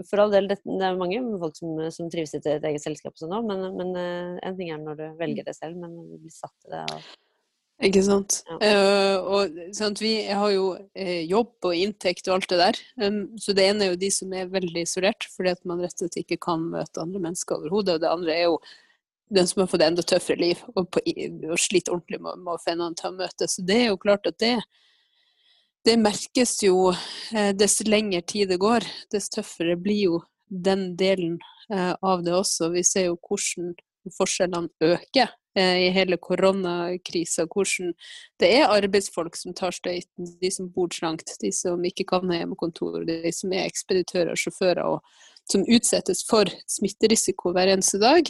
for 0.08 0.24
all 0.24 0.34
del, 0.34 0.50
det, 0.50 0.60
det 0.63 0.88
er 0.88 1.00
mange 1.00 1.20
folk 1.42 1.58
som, 1.60 1.77
som 1.94 2.10
trives 2.13 2.36
i 2.36 2.39
et 2.39 2.50
eget 2.56 2.84
selskap 2.84 3.18
sånn 3.20 3.36
men, 3.46 3.63
men 3.75 3.94
uh, 3.94 4.36
en 4.48 4.58
ting 4.58 4.72
er 4.72 4.82
når 4.82 5.00
du 5.00 5.08
velger 5.20 5.48
det 5.48 5.56
selv, 5.58 5.80
men 5.82 5.96
du 5.98 6.16
blir 6.16 6.34
satt 6.34 6.56
til 6.63 6.77
det. 6.77 6.84
Og, 6.96 7.08
ikke 7.88 8.01
sant. 8.01 8.39
Ja. 8.50 8.58
Uh, 8.58 9.27
og 9.38 9.58
sant, 9.77 10.00
vi 10.01 10.16
har 10.25 10.50
jo 10.50 10.72
uh, 10.74 11.22
jobb 11.30 11.70
og 11.70 11.77
inntekt 11.77 12.30
og 12.30 12.39
alt 12.39 12.50
det 12.50 12.58
der. 12.63 12.80
Um, 13.04 13.20
så 13.42 13.54
det 13.54 13.68
ene 13.70 13.86
er 13.86 13.94
jo 13.94 14.01
de 14.01 14.10
som 14.13 14.34
er 14.34 14.50
veldig 14.50 14.82
isolert, 14.88 15.27
fordi 15.36 15.54
at 15.54 15.62
man 15.70 15.84
rett 15.84 15.94
og 15.94 16.08
slett 16.08 16.24
ikke 16.24 16.39
kan 16.48 16.66
møte 16.74 17.04
andre 17.04 17.22
mennesker 17.27 17.60
overhodet. 17.60 18.00
Og 18.00 18.01
det 18.01 18.10
andre 18.10 18.34
er 18.34 18.48
jo 18.48 18.58
den 19.38 19.48
som 19.50 19.62
har 19.62 19.70
fått 19.70 19.86
enda 19.86 20.01
tøffere 20.08 20.39
liv 20.39 20.63
og, 20.74 20.88
på, 20.89 21.04
og 21.04 21.62
sliter 21.62 21.94
ordentlig 21.94 22.22
med, 22.24 22.42
med 22.42 22.56
å 22.56 22.63
finne 22.63 22.82
noen 22.82 22.98
til 22.98 23.12
å 23.12 23.18
møte. 23.20 23.50
Så 23.51 23.66
det 23.68 23.82
er 23.84 23.89
jo 23.92 24.01
klart 24.01 24.25
at 24.30 24.39
det, 24.42 24.56
det 25.88 25.98
merkes 26.01 26.58
jo 26.65 26.91
uh, 26.91 27.51
dess 27.56 27.79
lengre 27.88 28.22
tid 28.27 28.51
det 28.51 28.60
går, 28.62 28.86
dess 29.13 29.32
tøffere 29.34 29.79
blir 29.79 30.03
jo 30.03 30.24
den 30.48 30.91
delen 31.00 31.39
av 31.67 32.22
det 32.24 32.32
også. 32.32 32.70
Vi 32.72 32.79
ser 32.88 33.10
jo 33.10 33.17
hvordan 33.27 33.74
forskjellene 34.15 34.88
øker 34.88 35.34
Eh, 35.58 35.77
i 35.77 35.89
hele 35.89 36.17
koronakrisa, 36.22 37.48
hvordan 37.50 37.94
det 38.39 38.50
er 38.60 38.70
arbeidsfolk 38.70 39.34
som 39.36 39.56
tar 39.58 39.74
støyten, 39.74 40.27
de 40.41 40.51
som 40.53 40.67
bor 40.70 40.91
trangt, 40.94 41.34
de 41.41 41.50
som 41.56 41.82
ikke 41.88 42.06
kan 42.12 42.29
ha 42.29 42.44
hjemmekontor, 42.44 43.08
de 43.08 43.32
som 43.34 43.56
er 43.56 43.65
ekspeditører 43.65 44.36
og 44.36 44.38
sjåfører, 44.38 44.84
og 44.86 45.50
som 45.50 45.65
utsettes 45.65 46.22
for 46.29 46.51
smitterisiko 46.70 47.56
hver 47.56 47.72
eneste 47.74 47.98
dag, 48.03 48.29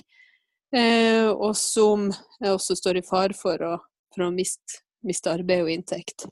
eh, 0.72 1.28
og 1.28 1.52
som 1.60 2.08
også 2.40 2.80
står 2.80 3.02
i 3.02 3.06
fare 3.10 3.36
for 3.36 3.66
å, 3.66 3.76
for 4.16 4.30
å 4.30 4.32
miste 4.32 5.34
arbeid 5.34 5.66
og 5.66 5.74
inntekt. 5.74 6.30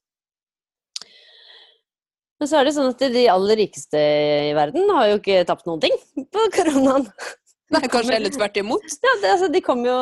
Men 2.40 2.50
så 2.52 2.60
er 2.60 2.68
det 2.68 2.76
sånn 2.76 2.92
at 2.92 3.02
de 3.14 3.24
aller 3.32 3.60
rikeste 3.64 4.00
i 4.50 4.54
verden 4.58 4.90
har 4.92 5.10
jo 5.14 5.20
ikke 5.22 5.44
tapt 5.48 5.68
noen 5.70 5.84
ting 5.84 5.96
på 6.36 6.48
koronaen. 6.56 7.08
Nei, 7.74 7.82
kanskje 7.90 8.14
heller 8.14 8.34
tvert 8.34 8.58
imot? 8.62 8.84
Ja, 9.02 9.14
det, 9.24 9.30
altså, 9.32 9.48
de 9.50 9.62
kom 9.66 9.82
jo 9.88 9.96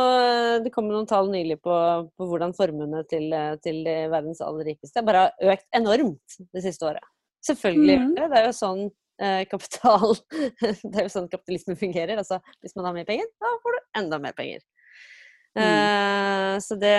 det 0.65 0.71
kom 0.73 0.89
noen 0.89 1.07
tall 1.07 1.29
nylig 1.31 1.61
på, 1.63 1.75
på 2.17 2.27
hvordan 2.27 2.51
formuene 2.57 3.05
til, 3.07 3.29
til, 3.63 3.79
de 3.85 3.95
verdens 4.11 4.41
aller 4.43 4.73
rikeste 4.73 5.05
bare 5.05 5.27
har 5.27 5.53
økt 5.53 5.79
enormt 5.79 6.37
det 6.43 6.65
siste 6.65 6.89
året. 6.89 7.07
Selvfølgelig. 7.47 7.95
Mm. 8.01 8.11
Det 8.17 8.41
er 8.41 8.49
jo 8.49 8.57
sånn 8.57 8.83
eh, 9.21 9.41
kapital 9.51 10.13
Det 10.91 10.93
er 10.97 11.07
jo 11.07 11.13
sånn 11.15 11.31
kapitalismen 11.31 11.79
fungerer. 11.79 12.19
Altså, 12.19 12.41
hvis 12.63 12.75
man 12.75 12.89
har 12.89 12.97
mer 12.97 13.07
penger, 13.07 13.31
da 13.39 13.55
får 13.63 13.77
du 13.77 13.81
enda 14.01 14.19
mer 14.23 14.35
penger. 14.37 14.63
Eh, 15.53 16.59
så 16.65 16.75
det, 16.81 16.95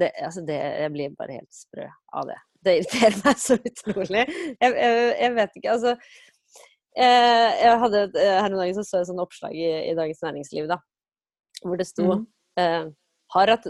det 0.00 0.12
Altså, 0.24 0.40
det 0.48 0.56
Jeg 0.56 0.92
blir 0.94 1.16
bare 1.18 1.34
helt 1.36 1.52
sprø 1.52 1.84
av 2.16 2.30
det. 2.30 2.38
Det 2.66 2.74
irriterer 2.80 3.18
meg 3.22 3.42
så 3.42 3.56
utrolig. 3.58 4.24
Jeg, 4.58 4.72
jeg, 4.72 4.96
jeg 5.14 5.34
vet 5.36 5.58
ikke, 5.60 5.74
altså 5.76 5.92
eh, 6.98 7.50
Jeg 7.62 7.76
hadde 7.84 8.02
eh, 8.08 8.34
Her 8.42 8.50
om 8.50 8.58
dagen 8.58 8.78
så, 8.78 8.84
så 8.86 9.02
jeg 9.02 9.08
et 9.12 9.22
oppslag 9.22 9.54
i, 9.54 9.68
i, 9.84 9.94
Dagens 9.98 10.24
Næringsliv, 10.26 10.66
da, 10.70 10.80
hvor 11.62 11.78
det 11.78 11.86
sto 11.88 12.08
mm. 12.08 12.26
eh, 12.62 12.90
har, 13.34 13.54
hatt, 13.54 13.68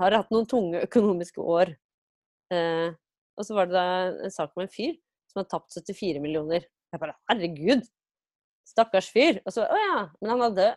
har, 0.00 0.18
hatt, 0.18 0.30
noen 0.34 0.48
tunge 0.50 0.82
økonomiske 0.88 1.42
år. 1.42 1.74
Eh, 2.54 2.90
og 3.34 3.46
så 3.46 3.56
var 3.56 3.68
det 3.68 3.76
da 3.76 3.86
en 4.26 4.34
sak 4.34 4.54
om 4.54 4.64
en 4.64 4.72
fyr 4.72 4.96
som 5.30 5.42
har 5.42 5.50
tapt 5.50 5.74
74 5.74 6.22
millioner. 6.22 6.66
Jeg 6.94 7.02
bare 7.02 7.16
Herregud! 7.30 7.86
Stakkars 8.64 9.10
fyr. 9.12 9.42
Og 9.44 9.52
så 9.52 9.66
Å 9.66 9.78
ja, 9.78 10.00
men 10.22 10.34
han 10.34 10.44
hadde 10.46 10.72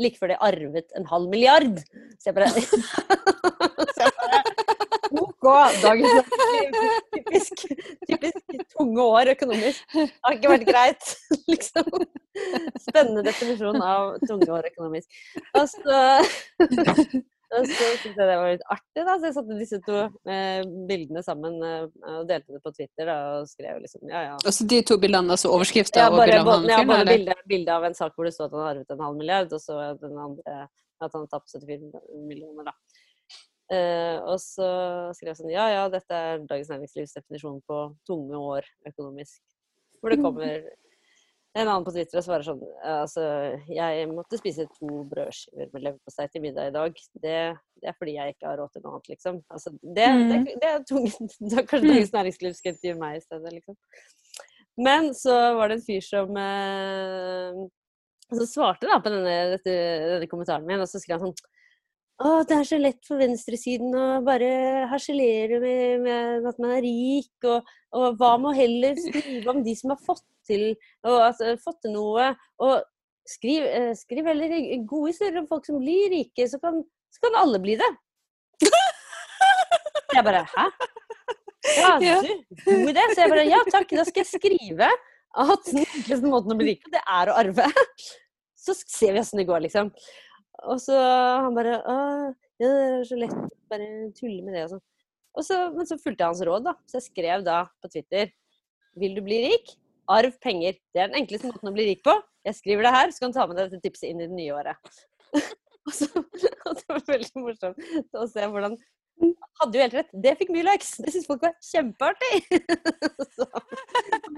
like 0.00 0.16
før 0.16 0.32
det 0.32 0.40
arvet 0.44 0.96
en 0.96 1.06
halv 1.10 1.28
milliard. 1.30 1.80
Så 2.18 2.30
jeg 2.30 2.38
bare 2.38 2.48
Dagens 5.82 6.28
typisk, 7.14 7.64
typisk 8.08 8.66
tunge 8.74 9.06
år 9.06 9.32
økonomisk. 9.34 9.86
Det 9.94 10.10
har 10.26 10.36
ikke 10.36 10.52
vært 10.54 10.68
greit, 10.68 11.08
liksom. 11.52 11.88
Spennende 12.88 13.24
definisjon 13.26 13.80
av 13.82 14.14
tunge 14.26 14.50
år 14.54 14.70
økonomisk. 14.72 15.24
Og 15.58 15.66
så 15.72 16.04
og 17.48 17.64
så 17.64 17.86
syntes 17.96 18.18
jeg 18.18 18.28
det 18.28 18.34
var 18.36 18.50
litt 18.52 18.64
artig, 18.68 19.02
da. 19.06 19.14
Så 19.16 19.28
jeg 19.28 19.34
satte 19.38 19.56
disse 19.56 19.78
to 19.86 20.00
eh, 20.28 20.60
bildene 20.88 21.22
sammen 21.24 21.56
eh, 21.64 21.86
og 22.12 22.26
delte 22.28 22.56
det 22.56 22.60
på 22.64 22.72
Twitter. 22.74 23.08
Da, 23.08 23.16
og 23.38 23.48
skrev 23.48 23.80
liksom 23.84 24.04
ja, 24.12 24.24
ja. 24.26 24.34
Altså 24.42 24.66
de 24.68 24.82
to 24.84 24.98
bildene, 25.00 25.32
altså 25.32 25.52
overskrifta 25.56 26.04
ja, 26.04 26.10
og 26.12 26.20
bildet 26.20 26.42
av 26.42 26.50
han 26.52 26.66
fyren? 26.66 26.74
Ja, 26.74 26.84
bare 26.92 27.38
bilde, 27.48 27.78
av 27.78 27.88
en 27.88 27.96
sak 27.96 28.12
hvor 28.16 28.28
det 28.28 28.34
sto 28.36 28.44
at 28.48 28.52
han 28.52 28.66
har 28.66 28.74
arvet 28.74 28.92
en 28.92 29.04
halv 29.06 29.16
milliard, 29.20 29.56
og 29.56 29.64
så 29.64 29.78
den 30.02 30.20
andre 30.20 30.58
at 30.98 31.14
han 31.14 31.24
har 31.24 31.30
tapt 31.30 31.54
74 31.54 32.02
millioner, 32.26 32.68
da. 32.68 33.04
Eh, 33.68 34.16
og 34.24 34.38
så 34.40 34.66
skrev 35.16 35.34
jeg 35.34 35.38
sånn 35.42 35.52
ja 35.52 35.66
ja, 35.68 35.80
dette 35.92 36.16
er 36.16 36.44
Dagens 36.48 36.70
Næringslivs 36.72 37.16
definisjon 37.18 37.58
på 37.68 37.80
tunge 38.08 38.40
år 38.40 38.68
økonomisk. 38.88 39.42
Hvor 40.00 40.14
det 40.14 40.20
kommer 40.22 40.62
en 41.58 41.66
annen 41.66 41.84
på 41.84 41.92
Twitter 41.92 42.20
og 42.20 42.24
svarer 42.24 42.46
sånn 42.46 42.62
Altså, 42.86 43.24
jeg 43.68 44.06
måtte 44.12 44.38
spise 44.40 44.68
to 44.78 45.02
brødskiver 45.10 45.72
med 45.74 45.84
leverpostei 45.84 46.28
til 46.32 46.44
middag 46.46 46.70
i 46.70 46.74
dag. 46.78 47.02
Det, 47.12 47.34
det, 47.82 47.90
er 47.90 47.98
fordi 47.98 48.16
jeg 48.16 48.36
ikke 48.36 48.48
har 48.48 48.60
råd 48.62 48.72
til 48.72 48.84
noe 48.84 48.94
annet, 48.96 49.10
liksom. 49.14 49.42
Altså, 49.52 49.74
det, 49.82 50.06
mm. 50.08 50.24
det, 50.30 50.38
det 50.62 50.70
er 50.70 50.86
tungt. 50.88 51.36
Da 51.52 51.64
kanskje 51.64 51.92
Dagens 51.92 52.14
Næringsliv 52.16 52.56
skal 52.56 52.72
intervjue 52.74 53.02
meg 53.02 53.18
i 53.18 53.26
stedet, 53.26 53.54
liksom. 53.58 53.78
Men 54.78 55.10
så 55.18 55.34
var 55.58 55.68
det 55.68 55.80
en 55.80 55.86
fyr 55.88 56.04
som 56.06 56.36
eh, 56.38 57.62
så 58.30 58.44
svarte 58.46 58.86
da 58.86 59.00
på 59.02 59.10
denne, 59.10 59.36
dette, 59.56 59.72
denne 60.14 60.28
kommentaren 60.30 60.66
min, 60.68 60.80
og 60.84 60.88
så 60.90 61.00
skrev 61.02 61.18
han 61.18 61.32
sånn 61.32 61.54
å, 62.18 62.30
det 62.48 62.56
er 62.56 62.66
så 62.66 62.78
lett 62.80 63.00
for 63.06 63.20
venstresiden 63.20 63.94
å 63.94 64.06
bare 64.26 64.50
harselere 64.90 65.60
med, 65.62 66.04
med, 66.04 66.48
at 66.50 66.60
man 66.62 66.74
er 66.74 66.82
rik, 66.82 67.32
og, 67.46 67.68
og 67.94 68.18
hva 68.18 68.34
med 68.42 68.50
å 68.50 68.58
heller 68.58 68.98
skrive 68.98 69.52
om 69.52 69.62
de 69.66 69.74
som 69.78 69.94
har 69.94 70.00
fått 70.02 70.26
til, 70.48 70.72
og, 71.06 71.16
altså, 71.28 71.54
fått 71.62 71.82
til 71.84 71.94
noe? 71.94 72.32
Og 72.64 72.74
skriv, 73.28 73.64
eh, 73.68 73.92
skriv 73.98 74.26
heller 74.30 74.54
gode 74.88 75.12
historier 75.12 75.40
om 75.42 75.48
folk 75.50 75.66
som 75.68 75.78
blir 75.82 76.10
rike, 76.14 76.48
så 76.50 76.60
kan, 76.62 76.82
så 77.14 77.26
kan 77.26 77.38
alle 77.42 77.62
bli 77.62 77.78
det. 77.80 77.90
Jeg 80.16 80.24
bare 80.24 80.46
Hæ? 80.48 80.70
Ja, 81.78 81.90
du, 82.00 82.30
god 82.64 82.88
idé. 82.90 83.02
Så 83.12 83.20
jeg 83.20 83.30
bare 83.30 83.44
Ja 83.48 83.58
takk, 83.68 83.90
da 83.92 84.04
skal 84.08 84.24
jeg 84.24 84.30
skrive 84.30 84.88
at 85.38 85.68
den 85.68 85.84
enkleste 85.84 86.30
måten 86.30 86.54
å 86.54 86.56
bli 86.58 86.72
rik 86.72 86.80
på, 86.82 86.92
det 86.94 87.02
er 87.04 87.30
å 87.30 87.36
arve. 87.38 87.68
Så 88.58 88.74
ser 88.78 89.14
vi 89.14 89.20
åssen 89.20 89.40
det 89.40 89.46
går, 89.48 89.62
liksom. 89.66 89.92
Og 90.66 90.80
så 90.82 90.96
han 90.98 91.56
bare 91.56 91.78
Å, 91.78 91.96
ja, 92.58 92.68
det 92.68 92.86
er 92.86 93.04
så 93.06 93.18
lett 93.18 93.34
å 93.36 93.58
bare 93.70 93.90
tulle 94.16 94.42
med 94.42 94.56
det 94.56 94.64
og 94.66 94.72
sånn. 94.74 94.86
Og 95.38 95.46
så, 95.46 95.58
men 95.74 95.86
så 95.86 95.98
fulgte 96.00 96.24
jeg 96.24 96.32
hans 96.32 96.42
råd, 96.48 96.64
da. 96.66 96.74
Så 96.88 96.98
jeg 96.98 97.06
skrev 97.10 97.44
da 97.46 97.60
på 97.78 97.90
Twitter 97.92 98.32
Vil 98.98 99.14
du 99.14 99.22
bli 99.22 99.42
rik? 99.46 99.76
Arv 100.10 100.34
penger. 100.42 100.78
Det 100.94 101.02
er 101.02 101.10
den 101.12 101.20
enkleste 101.20 101.52
måten 101.52 101.70
å 101.70 101.74
bli 101.76 101.84
rik 101.90 102.02
på. 102.06 102.14
Jeg 102.48 102.56
skriver 102.56 102.86
det 102.86 102.94
her, 102.94 103.10
så 103.12 103.22
kan 103.22 103.32
du 103.32 103.36
ta 103.36 103.44
med 103.46 103.58
deg 103.60 103.68
dette 103.68 103.84
tipset 103.84 104.08
inn 104.08 104.22
i 104.22 104.26
det 104.26 104.34
nye 104.34 104.54
året. 104.56 104.92
og, 105.84 105.90
så, 105.92 106.08
og 106.16 106.78
det 106.80 106.86
var 106.88 107.02
veldig 107.10 107.42
morsomt 107.44 108.16
å 108.16 108.24
se 108.32 108.46
hvordan 108.48 108.78
hadde 109.60 109.78
jo 109.78 109.84
helt 109.84 109.96
rett. 109.98 110.16
Det 110.24 110.34
fikk 110.40 110.52
mye 110.54 110.66
likes. 110.66 110.94
Det 111.02 111.12
syntes 111.12 111.28
folk 111.28 111.44
var 111.44 111.54
kjempeartig. 111.64 112.60
så, 113.36 113.46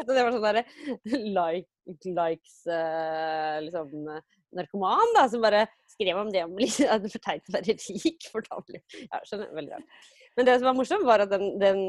det 0.00 0.16
var 0.16 0.34
sånn 0.34 0.46
derre 0.46 0.64
like, 1.06 2.12
likes 2.18 2.60
uh, 2.66 3.60
liksom 3.64 4.08
narkoman 4.56 5.14
da, 5.16 5.26
som 5.30 5.44
bare 5.44 5.66
skrev 5.90 6.18
om 6.20 6.30
det 6.32 6.44
om 6.46 6.56
at 6.94 7.04
det 7.04 7.12
for 7.12 7.24
teit 7.24 7.50
å 7.50 7.56
være 7.56 7.76
rik. 7.76 8.26
for 8.32 8.46
dårlig. 8.46 8.82
Ja, 9.06 9.22
skjønner. 9.26 9.52
Veldig 9.56 9.76
rart. 9.76 10.10
Men 10.38 10.46
det 10.46 10.58
som 10.58 10.68
var 10.70 10.76
morsomt, 10.78 11.06
var 11.06 11.24
at 11.24 11.32
den, 11.32 11.46
den, 11.60 11.80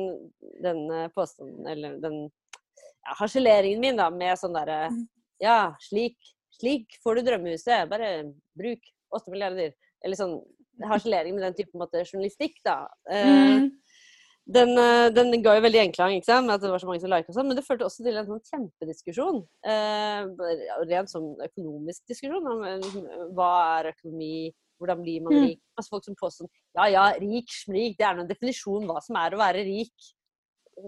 den 0.63 0.79
eh, 0.91 1.09
påstanden, 1.15 1.67
eller 1.69 1.99
den 2.01 2.23
ja, 2.23 3.17
harseleringen 3.19 3.83
min 3.83 3.99
da, 3.99 4.09
med 4.13 4.39
sånn 4.39 4.57
derre 4.57 4.87
mm. 4.93 5.03
Ja, 5.41 5.73
slik, 5.81 6.17
slik 6.53 6.99
får 7.01 7.17
du 7.17 7.27
drømmehuset. 7.29 7.89
Bare 7.89 8.09
bruk 8.57 8.91
åtte 9.13 9.33
milliarder. 9.33 9.71
Eller 10.05 10.19
sånn 10.19 10.35
harselering 10.85 11.33
med 11.33 11.47
den 11.47 11.55
type 11.57 11.77
måte, 11.77 12.03
journalistikk, 12.05 12.59
da. 12.65 12.83
Eh, 13.09 13.29
mm 13.29 13.71
den, 14.49 14.73
eh, 14.77 15.07
den, 15.13 15.35
ga 15.43 15.53
jo 15.55 15.63
veldig 15.63 15.81
enklang, 15.83 16.15
ikke 16.17 16.31
sant? 16.31 16.49
at 16.49 16.63
det 16.63 16.71
var 16.71 16.81
så 16.81 16.89
mange 16.89 17.03
som 17.03 17.11
liket 17.13 17.29
og 17.29 17.37
sånn, 17.37 17.47
men 17.49 17.57
det 17.59 17.65
førte 17.65 17.85
også 17.85 18.05
til 18.05 18.17
en 18.17 18.27
sånn 18.27 18.41
kjempediskusjon. 18.49 19.43
Eh, 19.73 20.47
rent 20.89 21.13
sånn 21.13 21.29
økonomisk 21.45 22.09
diskusjon 22.09 22.49
om 22.49 22.65
liksom, 22.65 23.05
hva 23.37 23.51
er 23.77 23.91
økonomi, 23.93 24.49
hvordan 24.81 25.03
blir 25.05 25.21
man 25.27 25.37
mm. 25.37 25.45
rik? 25.45 25.61
Mm. 25.61 25.75
Altså 25.77 25.93
folk 25.93 26.07
som 26.07 26.17
påstår 26.17 26.47
sånn 26.47 26.55
Ja 26.79 26.87
ja, 26.89 27.05
rik, 27.21 27.53
smrik, 27.53 27.99
det 27.99 28.07
er 28.07 28.17
noen 28.17 28.31
definisjon 28.31 28.89
hva 28.89 29.03
som 29.05 29.19
er 29.21 29.35
å 29.35 29.41
være 29.41 29.65
rik. 29.67 30.09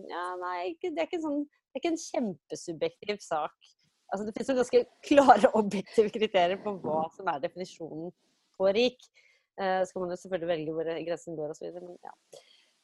Ja, 0.10 0.26
nei, 0.42 0.74
det 0.82 0.96
er 0.96 1.06
ikke, 1.06 1.22
sånn, 1.22 1.44
det 1.46 1.78
er 1.78 1.84
ikke 1.84 1.94
en 1.94 2.04
kjempesubjektiv 2.04 3.22
sak. 3.22 3.74
Altså, 4.14 4.26
det 4.26 4.34
finnes 4.36 4.50
jo 4.50 4.58
ganske 4.60 4.82
klare 5.10 5.54
objektive 5.60 6.14
kriterier 6.14 6.60
på 6.64 6.74
hva 6.82 7.06
som 7.14 7.30
er 7.30 7.44
definisjonen 7.44 8.10
på 8.58 8.74
rik. 8.74 9.00
Eh, 9.62 9.82
så 9.86 9.94
kan 9.94 10.06
man 10.06 10.14
jo 10.16 10.20
selvfølgelig 10.24 10.50
velge 10.50 10.76
hvor 10.76 10.92
grensen 11.06 11.38
går 11.38 11.54
osv. 11.54 11.70
Men 11.78 11.96
ja. 12.02 12.14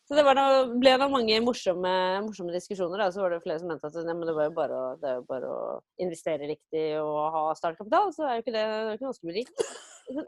Så 0.09 0.17
det 0.17 0.23
noe, 0.25 0.61
ble 0.81 0.95
da 0.97 1.05
mange 1.05 1.35
morsomme, 1.45 1.89
morsomme, 2.25 2.53
diskusjoner. 2.55 3.03
Da. 3.03 3.11
Så 3.13 3.21
var 3.21 3.35
det 3.35 3.43
flere 3.43 3.59
som 3.61 3.69
mente 3.69 3.85
at 3.85 3.97
nei, 4.07 4.15
det, 4.25 4.33
var 4.33 4.47
jo 4.47 4.53
bare 4.55 4.79
å, 4.79 4.87
det 4.97 5.11
jo 5.19 5.25
bare 5.27 5.51
å 5.53 5.59
investere 6.01 6.49
riktig 6.49 6.85
og 6.97 7.19
ha 7.35 7.43
startkapital, 7.59 8.09
så 8.15 8.25
er 8.25 8.39
jo 8.39 8.41
ikke 8.41 8.55
det, 8.55 8.63
det 8.65 8.79
er 8.79 8.97
ikke 8.97 9.05
vanskelig 9.05 9.27
å 9.27 9.29
bli 9.29 9.43
rik. 9.43 9.53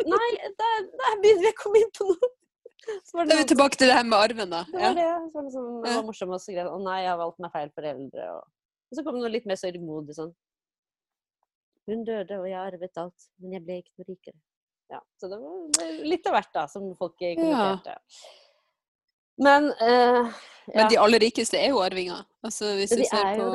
Nei, 0.06 0.28
der, 0.62 0.86
der 1.02 1.18
begynner 1.24 1.48
vi 1.48 1.50
å 1.50 1.58
komme 1.58 1.82
inn 1.82 1.90
på 1.98 2.06
noe. 2.12 2.30
Så 3.06 3.18
var 3.18 3.26
det, 3.26 3.34
er 3.34 3.42
vi 3.42 3.48
tilbake 3.54 3.78
til 3.82 3.90
det 3.90 3.96
her 3.98 4.06
med 4.06 4.18
arven, 4.20 4.54
da. 4.54 4.62
Det 4.70 4.84
var 4.84 4.96
det. 4.98 5.08
Så 5.32 5.40
var 5.40 5.48
det, 5.48 5.54
sånn, 5.56 5.72
det 5.82 5.96
var 5.96 6.06
morsomt 6.06 6.38
å 6.38 6.40
skrive 6.42 6.68
å 6.70 6.78
nei, 6.82 7.00
jeg 7.02 7.12
har 7.12 7.20
valgt 7.24 7.42
meg 7.42 7.54
feil 7.56 7.74
foreldre. 7.78 8.30
Og, 8.36 8.46
og 8.86 8.98
så 8.98 9.06
kom 9.08 9.18
det 9.18 9.26
noe 9.26 9.34
litt 9.34 9.50
mer 9.50 9.60
sørgmodig 9.62 10.18
sånn. 10.18 10.32
Hun 11.90 12.06
døde, 12.06 12.38
og 12.38 12.46
jeg 12.50 12.60
arvet 12.62 13.02
alt, 13.02 13.28
men 13.42 13.58
jeg 13.58 13.66
ble 13.66 13.82
ikke 13.82 13.98
noe 13.98 14.10
rikere. 14.12 14.38
Ja, 14.94 15.02
så 15.18 15.30
det 15.32 15.42
var 15.42 15.92
litt 16.06 16.30
av 16.30 16.38
hvert, 16.38 16.54
da, 16.54 16.68
som 16.70 16.90
folk 17.00 17.18
kommenterte. 17.18 17.98
Ja. 17.98 18.38
Men 19.42 19.72
uh, 19.82 20.32
ja. 20.72 20.76
Men 20.76 20.92
de 20.92 21.00
aller 21.02 21.24
rikeste 21.24 21.58
er 21.60 21.72
jo 21.74 21.82
arvinger. 21.84 22.22
Altså, 22.46 22.76
hvis 22.78 22.94
du 22.94 23.02
ser 23.06 23.34
på, 23.38 23.48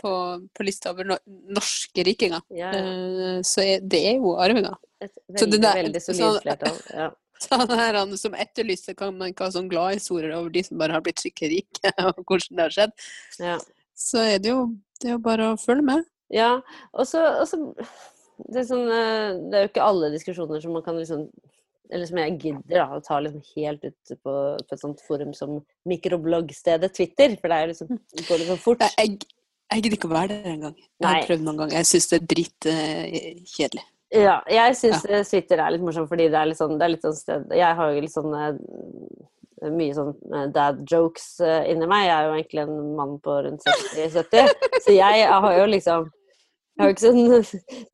på, 0.00 0.14
på, 0.56 0.64
lista 0.66 0.92
over 0.94 1.06
no 1.06 1.18
norske 1.54 2.04
rikinger, 2.06 2.42
ja, 2.52 2.72
ja. 2.72 2.80
Uh, 2.80 3.42
så 3.46 3.64
er 3.64 3.84
det 3.84 4.02
jo 4.16 4.34
arvinger. 4.40 4.74
Et 5.04 5.12
veldig, 5.36 5.60
der, 5.60 5.82
veldig 5.82 6.02
solid 6.02 6.40
flertall. 6.46 6.80
Ja. 6.94 7.10
Sånn 7.44 7.68
her, 7.76 7.98
som 8.16 8.36
etterlyser 8.40 8.96
kan 8.96 9.16
man 9.18 9.32
ikke 9.32 9.44
ha 9.44 9.52
sånn 9.52 9.66
gladhistorier 9.68 10.32
over 10.32 10.52
de 10.54 10.62
som 10.64 10.78
bare 10.80 10.94
har 10.96 11.02
blitt 11.04 11.20
skikkelig 11.20 11.58
rike, 11.58 11.90
og 12.08 12.22
hvordan 12.22 12.56
det 12.56 12.64
har 12.64 12.74
skjedd. 12.76 12.94
Ja. 13.42 13.56
Så 14.00 14.22
er 14.22 14.38
det 14.40 14.52
jo 14.54 14.62
det 15.02 15.10
er 15.10 15.16
jo 15.18 15.22
bare 15.26 15.50
å 15.52 15.56
følge 15.60 15.84
med. 15.84 16.06
Ja, 16.32 16.52
og 16.96 17.04
så 17.10 17.20
det, 17.44 18.64
sånn, 18.64 18.86
eh, 18.88 19.34
det 19.50 19.58
er 19.58 19.66
jo 19.66 19.70
ikke 19.70 19.84
alle 19.84 20.08
diskusjoner 20.14 20.62
som 20.62 20.72
man 20.74 20.84
kan 20.86 20.96
liksom 20.96 21.26
eller 21.92 22.08
som 22.08 22.18
jeg 22.20 22.36
gidder 22.40 22.76
da, 22.80 22.84
å 22.96 23.02
ta 23.04 23.18
liksom 23.22 23.42
helt 23.54 23.84
ut 23.84 24.12
på, 24.14 24.34
på, 24.56 24.76
et 24.76 24.80
sånt 24.80 25.02
forum 25.04 25.32
som 25.36 25.58
mikrobloggstedet 25.88 26.92
Twitter. 26.96 27.36
For 27.40 27.52
det 27.52 27.58
er 27.58 27.72
liksom, 27.72 27.98
det 28.14 28.26
går 28.28 28.40
liksom 28.42 28.60
fort. 28.62 28.84
Jeg, 28.98 29.18
jeg 29.20 29.82
gidder 29.82 29.98
ikke 29.98 30.10
å 30.10 30.14
være 30.14 30.38
der 30.38 30.54
engang. 30.54 30.78
Jeg 30.78 31.08
har 31.10 31.28
prøvd 31.28 31.44
noen 31.44 31.60
ganger. 31.62 31.76
Jeg 31.80 31.90
syns 31.90 32.08
det 32.10 32.18
er 32.20 32.30
dritkjedelig. 32.32 33.84
Uh, 33.84 34.24
ja, 34.24 34.38
jeg 34.56 34.80
syns 34.80 35.06
ja. 35.10 35.22
Twitter 35.28 35.60
er 35.60 35.74
litt 35.74 35.84
morsomt 35.84 36.10
fordi 36.10 36.30
det 36.32 36.40
er 36.40 36.50
litt 36.50 36.60
sånn, 36.60 36.76
det 36.78 36.86
er 36.86 36.92
litt 36.92 37.02
sånn 37.02 37.16
sted 37.18 37.54
Jeg 37.56 37.78
har 37.80 37.88
jo 37.90 38.02
litt 38.04 38.12
sånn 38.14 38.34
mye 39.74 39.94
sånn 39.96 40.12
uh, 40.32 40.44
dad 40.54 40.82
jokes 40.88 41.28
inni 41.42 41.88
meg. 41.90 42.08
Jeg 42.08 42.16
er 42.16 42.28
jo 42.28 42.36
egentlig 42.38 42.64
en 42.64 42.92
mann 42.98 43.16
på 43.24 43.38
rundt 43.46 43.64
60-70, 43.96 44.68
så 44.84 44.96
jeg 44.96 45.26
har 45.30 45.56
jo 45.58 45.72
liksom 45.72 46.12
jeg, 46.74 46.96
sånn, 46.98 47.20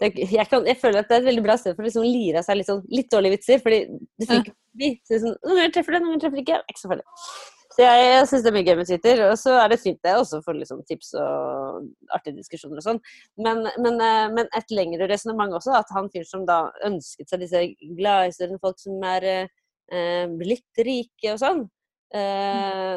det, 0.01 0.11
jeg, 0.25 0.47
kan, 0.49 0.65
jeg, 0.65 0.79
føler 0.81 1.03
at 1.03 1.11
det 1.11 1.19
er 1.19 1.23
et 1.23 1.29
veldig 1.29 1.45
bra 1.45 1.57
sted 1.61 1.75
for 1.77 1.85
å 1.85 1.89
liksom 1.89 2.07
lire 2.07 2.41
av 2.41 2.47
seg 2.47 2.61
litt, 2.61 2.69
sånn, 2.71 2.83
litt 2.89 3.11
dårlige 3.13 3.37
vitser. 3.37 3.63
fordi 3.65 3.81
det 3.91 4.29
funker 4.31 4.53
ja. 4.55 4.57
Så 5.05 5.17
er 5.17 5.25
sånn, 5.25 5.39
Noen 5.45 5.59
ganger 5.59 5.73
treffer 5.75 5.97
det, 5.97 6.01
noen 6.01 6.15
ganger 6.15 6.23
treffer 6.25 6.39
det 6.39 6.45
ikke. 6.47 6.61
Ikke 6.71 6.81
så 6.81 6.93
farlig. 6.93 7.07
Så 7.71 7.85
jeg, 7.85 8.07
jeg 8.07 8.29
syns 8.31 8.45
det 8.45 8.51
er 8.51 8.55
mye 8.57 8.67
gøy 8.67 8.77
med 8.81 8.89
Twitter. 8.89 9.23
Og 9.29 9.37
så 9.39 9.55
er 9.61 9.73
det 9.73 9.81
fint 9.83 10.01
det 10.07 10.15
også 10.19 10.41
for 10.47 10.59
liksom, 10.59 10.81
tips 10.89 11.13
og 11.21 11.91
artige 12.17 12.39
diskusjoner 12.39 12.81
og 12.81 12.87
sånn. 12.87 13.03
Men, 13.43 13.63
men, 13.83 14.01
eh, 14.07 14.27
men, 14.35 14.51
et 14.59 14.75
lengre 14.75 15.11
resonnement 15.11 15.55
også, 15.59 15.75
at 15.79 15.93
han 15.95 16.11
fyren 16.15 16.31
som 16.31 16.47
da 16.49 16.63
ønsket 16.89 17.31
seg 17.31 17.45
disse 17.45 17.63
gladhistoriene, 17.99 18.63
folk 18.63 18.81
som 18.83 19.07
er 19.13 19.29
eh, 19.31 20.25
blitt 20.41 20.85
rike 20.87 21.35
og 21.35 21.43
sånn. 21.43 21.65
Eh, 22.17 22.97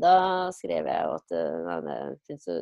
da 0.00 0.16
skrev 0.54 0.86
jeg 0.86 1.02
jo 1.02 1.14
at 1.18 1.32
nei, 1.66 1.78
det 1.82 2.00
fins 2.28 2.46
jo 2.46 2.60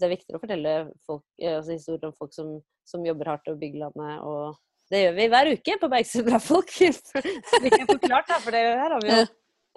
det 0.00 0.06
er 0.08 0.14
viktigere 0.14 0.38
å 0.38 0.42
fortelle 0.42 0.76
folk, 1.06 1.24
altså 1.40 1.74
historier 1.74 2.08
om 2.08 2.14
folk 2.16 2.34
som, 2.36 2.54
som 2.88 3.04
jobber 3.06 3.32
hardt 3.32 3.50
og 3.52 3.60
bygger 3.60 3.86
landet 3.86 4.22
og 4.26 4.56
det 4.90 5.00
gjør 5.00 5.16
vi 5.16 5.26
hver 5.32 5.48
uke 5.50 5.74
på 5.82 5.88
Bergsund 5.90 6.28
bra 6.28 6.38
folk. 6.38 6.70
Slik 7.50 7.74
jeg 7.74 7.88
forklart, 7.88 8.28
da, 8.30 8.36
for 8.38 8.54
det 8.54 8.60
her 8.62 8.92
har 8.94 9.02
vi 9.02 9.10
jo 9.10 9.22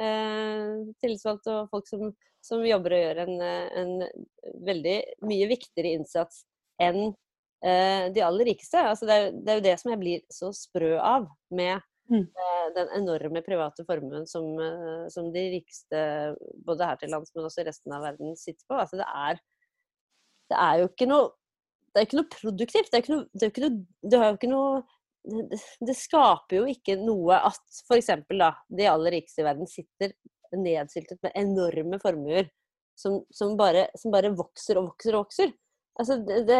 eh, 0.05 0.75
tillitsvalgte 1.01 1.55
og 1.55 1.71
folk 1.73 1.89
som, 1.89 2.11
som, 2.45 2.65
jobber 2.65 2.95
og 2.95 3.03
gjør 3.03 3.23
en, 3.25 3.41
en, 3.81 3.95
veldig 4.67 4.97
mye 5.25 5.49
viktigere 5.49 5.95
innsats 5.97 6.43
enn 6.81 7.09
eh, 7.65 8.09
de 8.13 8.23
aller 8.25 8.51
rikeste. 8.51 8.81
Altså, 8.91 9.09
det, 9.09 9.17
er, 9.17 9.31
det, 9.33 9.51
er, 9.51 9.59
jo 9.59 9.67
det 9.67 9.77
som 9.81 9.93
jeg 9.93 10.01
blir 10.03 10.25
så 10.33 10.51
sprø 10.55 10.93
av 11.01 11.25
med 11.57 11.79
mm. 12.11 12.25
eh, 12.25 12.65
den 12.77 12.93
enorme 13.01 13.43
private 13.45 13.85
formuen 13.89 14.29
som, 14.29 14.51
eh, 14.61 15.05
som, 15.13 15.31
de 15.33 15.47
rikeste, 15.57 16.03
både 16.67 16.91
her 16.91 17.01
til 17.01 17.15
lands, 17.15 17.33
men 17.35 17.49
også 17.49 17.63
i 17.63 17.69
resten 17.71 17.97
av 17.97 18.05
verden, 18.05 18.38
sitter 18.39 18.65
på. 18.69 18.77
Altså, 18.77 19.01
det, 19.01 19.09
er, 19.09 19.41
det 20.50 20.58
er 20.58 20.82
jo 20.84 20.89
ikke 20.91 21.10
noe 21.10 21.27
det 21.89 22.01
er 22.01 22.06
ikke 22.06 22.20
noe 22.20 22.29
produktivt. 22.29 22.91
Det, 22.94 23.00
noe, 23.10 23.25
det, 23.34 23.48
noe, 23.63 23.72
det 24.13 24.50
noe 24.51 24.82
det 25.84 25.96
skaper 25.98 26.62
jo 26.62 26.68
ikke 26.70 26.96
noe 27.01 27.39
at 27.50 27.82
f.eks. 27.88 28.12
de 28.29 28.86
aller 28.88 29.15
rikeste 29.18 29.44
i 29.44 29.48
verden 29.48 29.70
sitter 29.70 30.13
nedsyltet 30.56 31.20
med 31.25 31.36
enorme 31.38 32.00
formuer 32.01 32.48
som, 33.00 33.20
som, 33.34 33.56
bare, 33.60 33.88
som 34.00 34.13
bare, 34.13 34.32
vokser 34.36 34.79
og 34.79 34.89
vokser 34.89 35.15
og 35.15 35.25
vokser. 35.25 35.51
Altså, 36.00 36.18
det, 36.24 36.60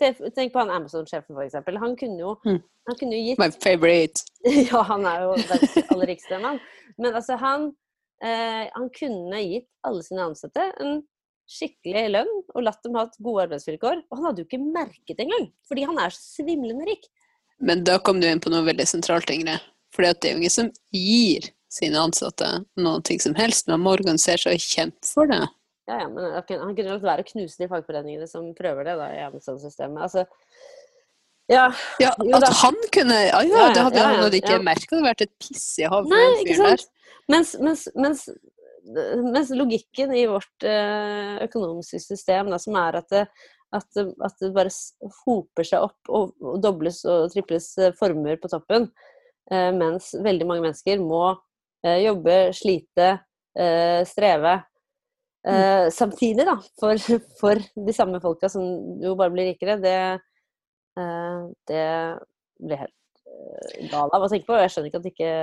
tenk 0.00 0.52
på 0.54 0.62
han 0.62 0.72
Amazon-sjefen, 0.72 1.36
f.eks. 1.36 1.60
Han 1.84 1.96
kunne 2.00 2.20
jo 2.20 2.34
mm. 2.46 2.58
han 2.88 2.98
kunne 3.00 3.18
jo 3.18 3.28
gitt 3.28 3.40
My 3.42 3.50
favorite. 3.52 4.24
ja, 4.70 4.82
han 4.88 5.06
er 5.08 5.26
jo 5.26 5.36
verdens 5.36 5.78
aller 5.84 6.12
rikeste 6.14 6.40
mann. 6.42 6.60
Men 6.98 7.14
altså, 7.14 7.38
han, 7.40 7.70
eh, 8.24 8.66
han 8.72 8.90
kunne 8.96 9.44
gitt 9.46 9.68
alle 9.86 10.04
sine 10.06 10.28
ansatte 10.30 10.70
en 10.80 11.00
skikkelig 11.50 12.06
lønn 12.14 12.30
og 12.54 12.64
latt 12.64 12.82
dem 12.86 12.98
ha 12.98 13.06
gode 13.18 13.46
arbeidsvilkår. 13.48 14.04
Og 14.08 14.18
han 14.18 14.28
hadde 14.28 14.44
jo 14.44 14.48
ikke 14.48 14.62
merket 14.62 15.16
det 15.16 15.26
engang, 15.26 15.50
fordi 15.68 15.86
han 15.90 16.00
er 16.02 16.14
så 16.14 16.40
svimlende 16.40 16.88
rik. 16.88 17.08
Men 17.60 17.84
da 17.84 17.98
kom 18.00 18.22
du 18.22 18.28
inn 18.28 18.40
på 18.40 18.52
noe 18.52 18.64
veldig 18.68 18.86
sentralt, 18.88 19.30
Ingrid. 19.32 19.60
For 19.94 20.06
det 20.06 20.12
er 20.22 20.36
jo 20.36 20.40
ingen 20.40 20.54
som 20.54 20.70
gir 20.94 21.50
sine 21.70 22.00
ansatte 22.00 22.48
noe 22.80 23.20
som 23.22 23.34
helst. 23.38 23.68
Man 23.70 23.82
må 23.84 23.94
organisere 23.96 24.40
seg 24.42 24.58
og 24.58 24.64
kjempe 24.64 25.10
for 25.10 25.30
det. 25.30 25.42
Ja, 25.90 26.04
ja, 26.04 26.08
men 26.08 26.36
han 26.38 26.76
kunne 26.76 26.92
latt 26.94 27.06
være 27.06 27.24
å 27.24 27.30
knuse 27.32 27.58
de 27.58 27.66
fagforeningene 27.70 28.28
som 28.30 28.46
prøver 28.54 28.86
det 28.86 28.94
da, 29.00 29.08
i 29.10 29.24
Amazon-systemet. 29.26 30.04
Altså, 30.06 30.24
ja, 31.50 31.64
ja 31.98 32.12
at 32.38 32.46
han 32.60 32.76
kunne 32.94 33.16
Ja, 33.26 33.40
ja, 33.42 33.66
det 33.74 33.82
hadde 33.88 34.06
han 34.06 34.36
ikke 34.38 34.60
merka. 34.62 34.86
Det 34.86 35.00
hadde 35.00 35.08
vært 35.08 35.24
et 35.26 35.32
piss 35.42 35.66
hav 35.82 36.06
for 36.06 36.14
den 36.14 36.36
fyren 36.46 36.68
der. 36.68 36.84
Mens, 37.30 37.54
mens, 37.62 37.82
mens, 37.94 38.24
mens, 39.32 39.50
logikken 39.54 40.12
i 40.16 40.26
vårt 40.30 40.66
øh, 40.66 41.36
økonomiske 41.46 42.00
system, 42.02 42.50
da, 42.52 42.58
som 42.62 42.78
er 42.80 43.00
at 43.00 43.08
det, 43.12 43.24
at, 43.76 44.00
at, 44.00 44.36
det 44.40 44.50
bare 44.54 44.72
hoper 45.24 45.66
seg 45.66 45.86
opp 45.86 46.10
og, 46.10 46.32
og 46.42 46.58
dobles 46.62 47.02
og 47.08 47.30
triples 47.34 47.70
eh, 47.78 47.94
formuer 47.98 48.40
på 48.42 48.50
toppen. 48.50 48.88
Eh, 49.50 49.70
mens 49.76 50.12
veldig 50.18 50.48
mange 50.48 50.64
mennesker 50.66 51.02
må 51.02 51.22
eh, 51.84 52.00
jobbe, 52.04 52.38
slite, 52.56 53.12
eh, 53.58 54.00
streve. 54.08 54.56
Eh, 55.46 55.86
mm. 55.86 55.90
Samtidig, 55.94 56.46
da, 56.48 56.56
for, 56.80 57.20
for, 57.40 57.62
de 57.86 57.96
samme 57.96 58.20
folka 58.22 58.50
som 58.52 58.64
jo 59.02 59.14
bare 59.18 59.34
blir 59.34 59.52
rikere. 59.52 59.78
Det, 59.82 59.98
eh, 61.00 61.42
det 61.70 61.84
blir 62.60 62.84
helt 62.86 62.96
gal 63.92 64.10
av 64.10 64.26
å 64.26 64.30
tenke 64.32 64.50
på. 64.50 64.58
Jeg 64.58 64.74
skjønner 64.74 64.90
ikke 64.90 65.02
at 65.02 65.12
ikke 65.12 65.34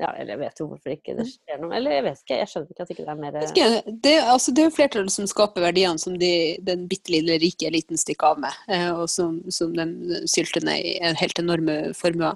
ja, 0.00 0.08
eller 0.10 0.34
jeg 0.34 0.40
vet 0.40 0.60
jo 0.60 0.66
hvorfor 0.72 0.92
ikke 0.94 1.14
det 1.14 1.26
skjer 1.28 1.60
noe. 1.62 1.70
Eller 1.76 1.94
jeg 1.94 2.04
vet 2.06 2.22
ikke, 2.24 2.38
jeg 2.40 2.50
skjønner 2.50 2.74
ikke 2.74 2.84
at 2.84 2.92
ikke 2.94 3.04
det 3.04 3.12
er 3.12 3.20
mer 3.20 3.36
det, 4.02 4.14
altså, 4.20 4.54
er 4.54 4.66
jo 4.66 4.74
flertallet 4.74 5.14
som 5.14 5.28
skaper 5.30 5.62
verdiene 5.62 6.02
som 6.02 6.16
de, 6.18 6.30
den 6.66 6.88
bitte 6.90 7.14
lille 7.14 7.38
rike 7.42 7.68
eliten 7.68 8.00
stikker 8.00 8.34
av 8.34 8.40
med, 8.42 8.62
eh, 8.74 8.88
og 8.90 9.06
som, 9.12 9.38
som 9.54 9.74
de 9.76 10.22
sylter 10.30 10.66
ned 10.66 10.82
i 10.82 10.96
en 11.06 11.18
helt 11.20 11.38
enorme 11.38 11.78
formuer. 11.94 12.34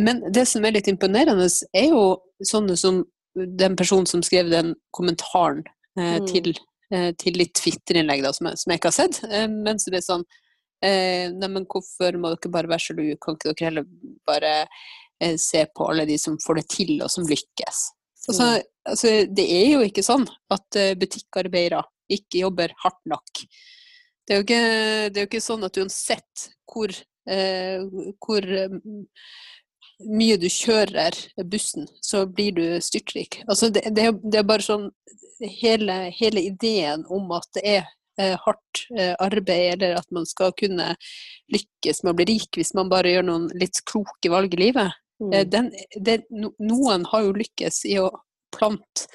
Men 0.00 0.24
det 0.32 0.46
som 0.48 0.64
er 0.64 0.76
litt 0.76 0.88
imponerende, 0.88 1.48
er 1.76 1.92
jo 1.92 2.02
sånne 2.44 2.76
som 2.80 3.04
den 3.36 3.76
personen 3.76 4.08
som 4.08 4.24
skrev 4.24 4.48
den 4.52 4.74
kommentaren 4.96 5.62
eh, 5.98 6.16
mm. 6.16 6.26
til, 6.32 6.52
eh, 6.92 7.10
til 7.20 7.36
litt 7.40 7.54
Twitter-innlegg 7.60 8.24
som, 8.32 8.48
som, 8.56 8.72
jeg 8.72 8.80
ikke 8.80 8.92
har 8.92 9.00
sett, 9.02 9.22
eh, 9.28 9.48
men 9.52 9.80
som 9.82 9.96
er 9.96 10.04
sånn 10.04 10.24
eh, 10.84 11.32
Neimen, 11.32 11.68
hvorfor 11.68 12.16
må 12.20 12.32
dere 12.34 12.52
bare 12.52 12.72
være 12.72 12.88
sjalu? 12.88 13.04
Kan 13.20 13.36
ikke 13.36 13.52
dere 13.52 13.68
heller 13.70 13.90
bare 14.28 14.54
se 15.40 15.64
på 15.72 15.86
alle 15.90 16.04
de 16.08 16.18
som 16.20 16.36
får 16.42 16.60
det 16.60 16.66
til, 16.74 16.96
og 17.04 17.10
som 17.12 17.26
lykkes. 17.28 17.82
Altså, 18.28 18.44
mm. 18.44 18.68
altså, 18.92 19.12
det 19.38 19.46
er 19.56 19.66
jo 19.72 19.82
ikke 19.86 20.04
sånn 20.04 20.26
at 20.52 20.78
eh, 20.78 20.94
butikkarbeidere 20.98 21.84
ikke 22.12 22.42
jobber 22.44 22.74
hardt 22.82 23.02
nok. 23.08 23.42
Det 24.26 24.34
er 24.34 24.40
jo 24.40 24.46
ikke, 24.46 24.62
er 25.10 25.20
jo 25.20 25.28
ikke 25.28 25.42
sånn 25.42 25.66
at 25.66 25.78
uansett 25.78 26.46
hvor, 26.66 26.92
eh, 27.30 27.84
hvor 28.22 28.48
mye 30.04 30.38
du 30.40 30.48
kjører 30.52 31.16
bussen, 31.48 31.86
så 32.02 32.24
blir 32.26 32.56
du 32.56 32.64
styrtrik. 32.84 33.40
Altså 33.46 33.70
det, 33.72 33.86
det, 33.94 34.10
det, 34.24 34.40
er 34.40 34.48
bare 34.48 34.66
sånn 34.66 34.90
hele, 35.60 36.06
hele, 36.14 36.42
ideen 36.50 37.06
om 37.12 37.30
at 37.36 37.48
det 37.56 37.64
er 37.76 37.82
eh, 38.20 38.34
hardt 38.42 38.84
eh, 38.98 39.14
arbeid, 39.22 39.78
eller 39.78 40.00
at 40.00 40.10
man 40.14 40.26
skal 40.28 40.54
kunne 40.58 40.92
lykkes 41.52 42.02
med 42.02 42.12
å 42.12 42.18
bli 42.18 42.28
rik 42.34 42.58
hvis 42.58 42.74
man 42.76 42.90
bare 42.92 43.14
gjør 43.14 43.28
noen 43.30 43.50
litt 43.58 43.80
kloke 43.88 44.32
valg 44.32 44.58
i 44.58 44.64
livet. 44.66 44.90
Eh, 44.90 45.05
den, 45.48 45.70
den, 45.96 46.26
noen 46.60 47.06
har 47.08 47.24
jo 47.24 47.36
lykkes 47.36 47.84
i 47.88 47.96
å 48.02 48.10
plante 48.56 49.06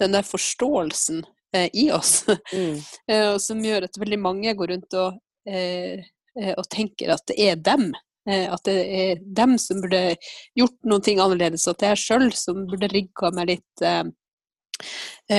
den 0.00 0.12
der 0.16 0.22
forståelsen 0.26 1.24
eh, 1.56 1.68
i 1.72 1.90
oss, 1.92 2.24
mm. 2.52 2.78
eh, 3.12 3.36
som 3.38 3.64
gjør 3.64 3.88
at 3.88 3.98
veldig 4.00 4.20
mange 4.20 4.54
går 4.56 4.74
rundt 4.74 4.96
og, 5.00 5.18
eh, 5.48 6.00
eh 6.38 6.54
og 6.56 6.68
tenker 6.72 7.12
at 7.14 7.26
det 7.30 7.36
er 7.50 7.60
dem. 7.60 7.90
Eh, 8.28 8.46
at 8.52 8.64
det 8.68 8.78
er 9.00 9.20
dem 9.20 9.58
som 9.58 9.82
burde 9.82 10.16
gjort 10.56 10.78
noe 10.88 11.16
annerledes, 11.16 11.68
at 11.68 11.80
det 11.80 11.90
er 11.90 11.96
jeg 11.96 12.06
sjøl 12.06 12.30
som 12.36 12.66
burde 12.70 12.90
rigga 12.92 13.32
meg 13.36 13.54
litt, 13.54 13.84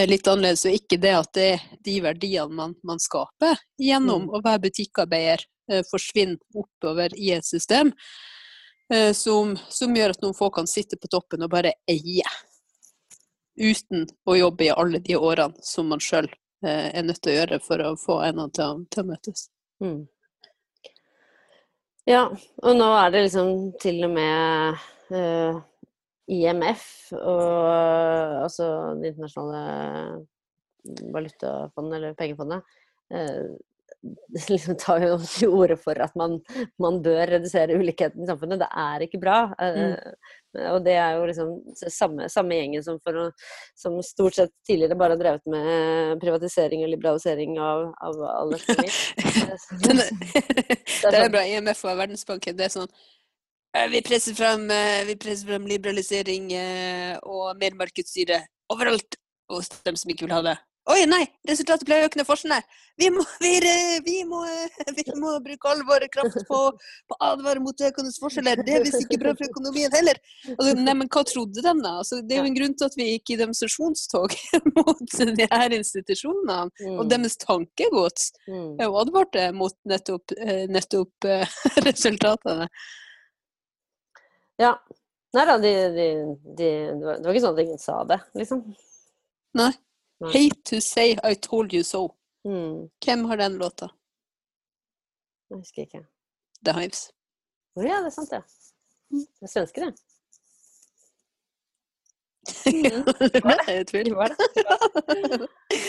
litt 0.10 0.28
annerledes, 0.30 0.66
og 0.70 0.76
ikke 0.78 1.00
det 1.02 1.14
at 1.18 1.32
det 1.38 1.48
er 1.56 1.64
de 1.86 1.96
verdiene 2.04 2.58
man, 2.58 2.76
man 2.86 3.02
skaper 3.02 3.58
gjennom 3.82 4.28
mm. 4.28 4.34
å 4.38 4.42
være 4.44 4.66
butikkarbeider, 4.68 5.46
forsvinner 5.88 6.38
oppover 6.58 7.14
i 7.16 7.32
et 7.38 7.48
system. 7.48 7.94
Eh, 8.94 9.14
som, 9.14 9.58
som, 9.70 9.96
gjør 9.96 10.12
at 10.12 10.24
noen 10.24 10.36
få 10.36 10.50
kan 10.52 10.68
sitte 10.68 10.98
på 11.00 11.08
toppen 11.12 11.46
og 11.46 11.52
bare 11.54 11.78
eie. 11.90 12.28
Uten 13.56 14.08
å 14.28 14.36
jobbe 14.36 14.68
i 14.68 14.74
alle 14.74 15.00
de 15.00 15.16
årene 15.16 15.64
som 15.64 15.88
man 15.92 16.02
sjøl 16.04 16.28
eh, 16.66 16.90
er 16.92 17.06
nødt 17.08 17.22
til 17.24 17.32
å 17.32 17.38
gjøre 17.38 17.60
for 17.64 17.84
å 17.86 17.94
få 18.00 18.20
endene 18.28 18.52
til, 18.58 18.84
til, 18.92 19.06
å 19.06 19.12
møtes. 19.14 19.46
Mm. 19.84 20.02
Ja, 22.10 22.26
og 22.66 22.76
nå 22.76 22.90
er 22.98 23.14
det 23.14 23.24
liksom 23.28 23.72
til 23.80 24.02
og 24.08 24.12
med 24.16 24.80
uh, 25.14 25.60
IMF 26.34 26.86
og 27.14 27.68
altså 28.42 28.66
Det 28.98 29.12
internasjonale 29.12 29.62
valutafondet, 31.14 31.96
eller 32.00 32.18
pengefondet, 32.18 32.66
uh, 33.14 33.54
liksom 34.50 34.78
tar 34.82 35.04
jo 35.06 35.18
til 35.22 35.54
orde 35.54 35.78
for 35.80 36.00
at 36.02 36.14
man, 36.18 36.40
man, 36.82 37.00
bør 37.06 37.36
redusere 37.36 37.78
ulikheten 37.78 38.24
i 38.24 38.30
samfunnet. 38.30 38.62
Det 38.62 38.70
er 38.84 39.06
ikke 39.06 39.22
bra. 39.22 39.38
Mm. 39.60 39.94
Uh, 39.94 40.74
og 40.74 40.82
det 40.84 40.98
er 41.00 41.16
jo 41.16 41.28
liksom 41.30 41.52
samme, 41.94 42.28
samme 42.32 42.58
gjengen 42.58 42.84
som, 42.84 42.98
for, 43.06 43.30
som, 43.80 43.96
stort 44.04 44.36
sett 44.36 44.52
tidligere 44.68 44.98
bare 45.00 45.16
har 45.16 45.22
drevet 45.22 45.46
med 45.54 46.20
privatisering 46.24 46.84
og 46.84 46.92
liberalisering 46.92 47.56
av, 47.62 47.86
av 48.04 48.20
all 48.28 48.58
økonomi. 48.58 48.92
det, 49.86 50.10
det 51.06 51.22
er 51.22 51.32
bra. 51.32 51.46
IMF 51.48 51.86
og 51.86 52.02
Verdensbanken, 52.02 52.58
det 52.60 52.68
er 52.68 52.74
sånn 52.74 52.92
eh, 52.92 53.88
vi 53.94 54.04
presser 54.04 54.36
frem, 54.36 54.68
eh, 54.76 55.06
vi 55.08 55.16
presser 55.22 55.54
frem 55.54 55.70
liberalisering 55.72 56.52
og 57.24 57.56
mer 57.62 57.80
markedsstyre 57.80 58.42
overalt 58.76 59.16
hos 59.52 59.72
dem 59.86 59.96
som 60.00 60.12
ikke 60.12 60.28
vil 60.28 60.36
ha 60.36 60.44
det. 60.52 60.60
Oi, 60.90 61.04
nei! 61.06 61.28
Resultatet 61.46 61.86
ble 61.86 62.00
økende 62.08 62.24
forskjeller. 62.26 62.64
Vi 62.98 63.12
må, 63.14 63.22
vi, 63.42 63.52
vi, 64.06 64.16
må, 64.26 64.40
vi 64.98 65.04
må 65.22 65.36
bruke 65.46 65.70
all 65.70 65.84
vår 65.86 66.08
kraft 66.14 66.40
på, 66.48 66.62
på 66.74 67.18
å 67.18 67.28
advare 67.28 67.62
mot 67.62 67.84
økende 67.86 68.10
forskjeller. 68.16 68.64
Det 68.66 68.74
er 68.80 68.86
visst 68.88 69.04
ikke 69.04 69.20
bra 69.22 69.34
for 69.38 69.46
økonomien 69.46 69.94
heller. 69.94 70.18
Altså, 70.56 70.72
nei, 70.80 70.96
men 70.98 71.12
hva 71.14 71.22
trodde 71.30 71.62
de, 71.62 71.74
da? 71.84 71.92
Altså, 72.02 72.24
det 72.26 72.34
er 72.34 72.42
jo 72.42 72.50
en 72.50 72.58
grunn 72.58 72.74
til 72.78 72.90
at 72.90 72.98
vi 72.98 73.08
gikk 73.12 73.34
i 73.36 73.38
demonstrasjonstog 73.44 74.34
mot 74.80 75.14
de 75.42 75.48
her 75.54 75.78
institusjonene. 75.78 76.58
Mm. 76.82 76.98
Og 76.98 77.14
deres 77.14 77.38
tankegods 77.46 78.32
mm. 78.50 78.82
jo 78.82 78.98
advarte 79.04 79.46
mot 79.58 79.78
nettopp, 79.90 80.34
eh, 80.42 80.66
nettopp 80.72 81.30
eh, 81.30 81.62
resultatene. 81.90 82.72
Ja, 84.62 84.76
Nei 85.32 85.46
da, 85.48 85.54
de, 85.64 85.70
de, 85.96 86.06
de, 86.60 86.66
det 86.92 87.24
var 87.24 87.32
ikke 87.32 87.44
sånn 87.46 87.56
at 87.56 87.62
ingen 87.64 87.80
sa 87.80 88.02
det, 88.04 88.18
liksom. 88.36 88.66
Nei. 89.56 89.70
Nei. 90.22 90.32
Hate 90.36 90.62
to 90.70 90.82
say 90.82 91.16
I 91.24 91.34
told 91.36 91.74
you 91.74 91.84
so. 91.84 92.16
Mm, 92.46 92.90
Hvem 93.06 93.26
har 93.26 93.38
den 93.38 93.58
låta? 93.58 93.88
jeg 95.50 95.60
husker 95.60 95.82
ikke. 95.82 96.06
The 96.66 96.74
Hives. 96.78 97.10
Å 97.76 97.84
ja, 97.84 97.98
det 98.04 98.12
er 98.12 98.14
sant, 98.16 98.32
det. 98.32 98.42
Det 99.12 99.48
er 99.48 99.52
svenske, 99.52 99.88
det. 99.88 99.94
Mm. 102.72 103.04
det 103.68 103.88
tvil. 103.90 104.06
Det 104.06 104.16
var 104.16 104.32
det. 104.32 104.38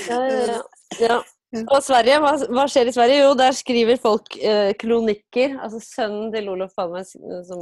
Ja, 0.09 0.19
ja, 0.25 0.41
ja. 0.49 0.59
ja. 1.01 1.17
Og 1.63 1.83
Sverige, 1.85 2.17
hva, 2.23 2.33
hva 2.49 2.65
skjer 2.71 2.89
i 2.89 2.95
Sverige? 2.97 3.23
Jo, 3.27 3.33
der 3.37 3.53
skriver 3.57 3.99
folk 4.01 4.37
eh, 4.41 4.73
kronikker. 4.81 5.59
Altså 5.61 5.81
sønnen 5.85 6.33
til 6.33 6.49
Olof 6.53 6.73
Palme, 6.77 7.03
som 7.05 7.61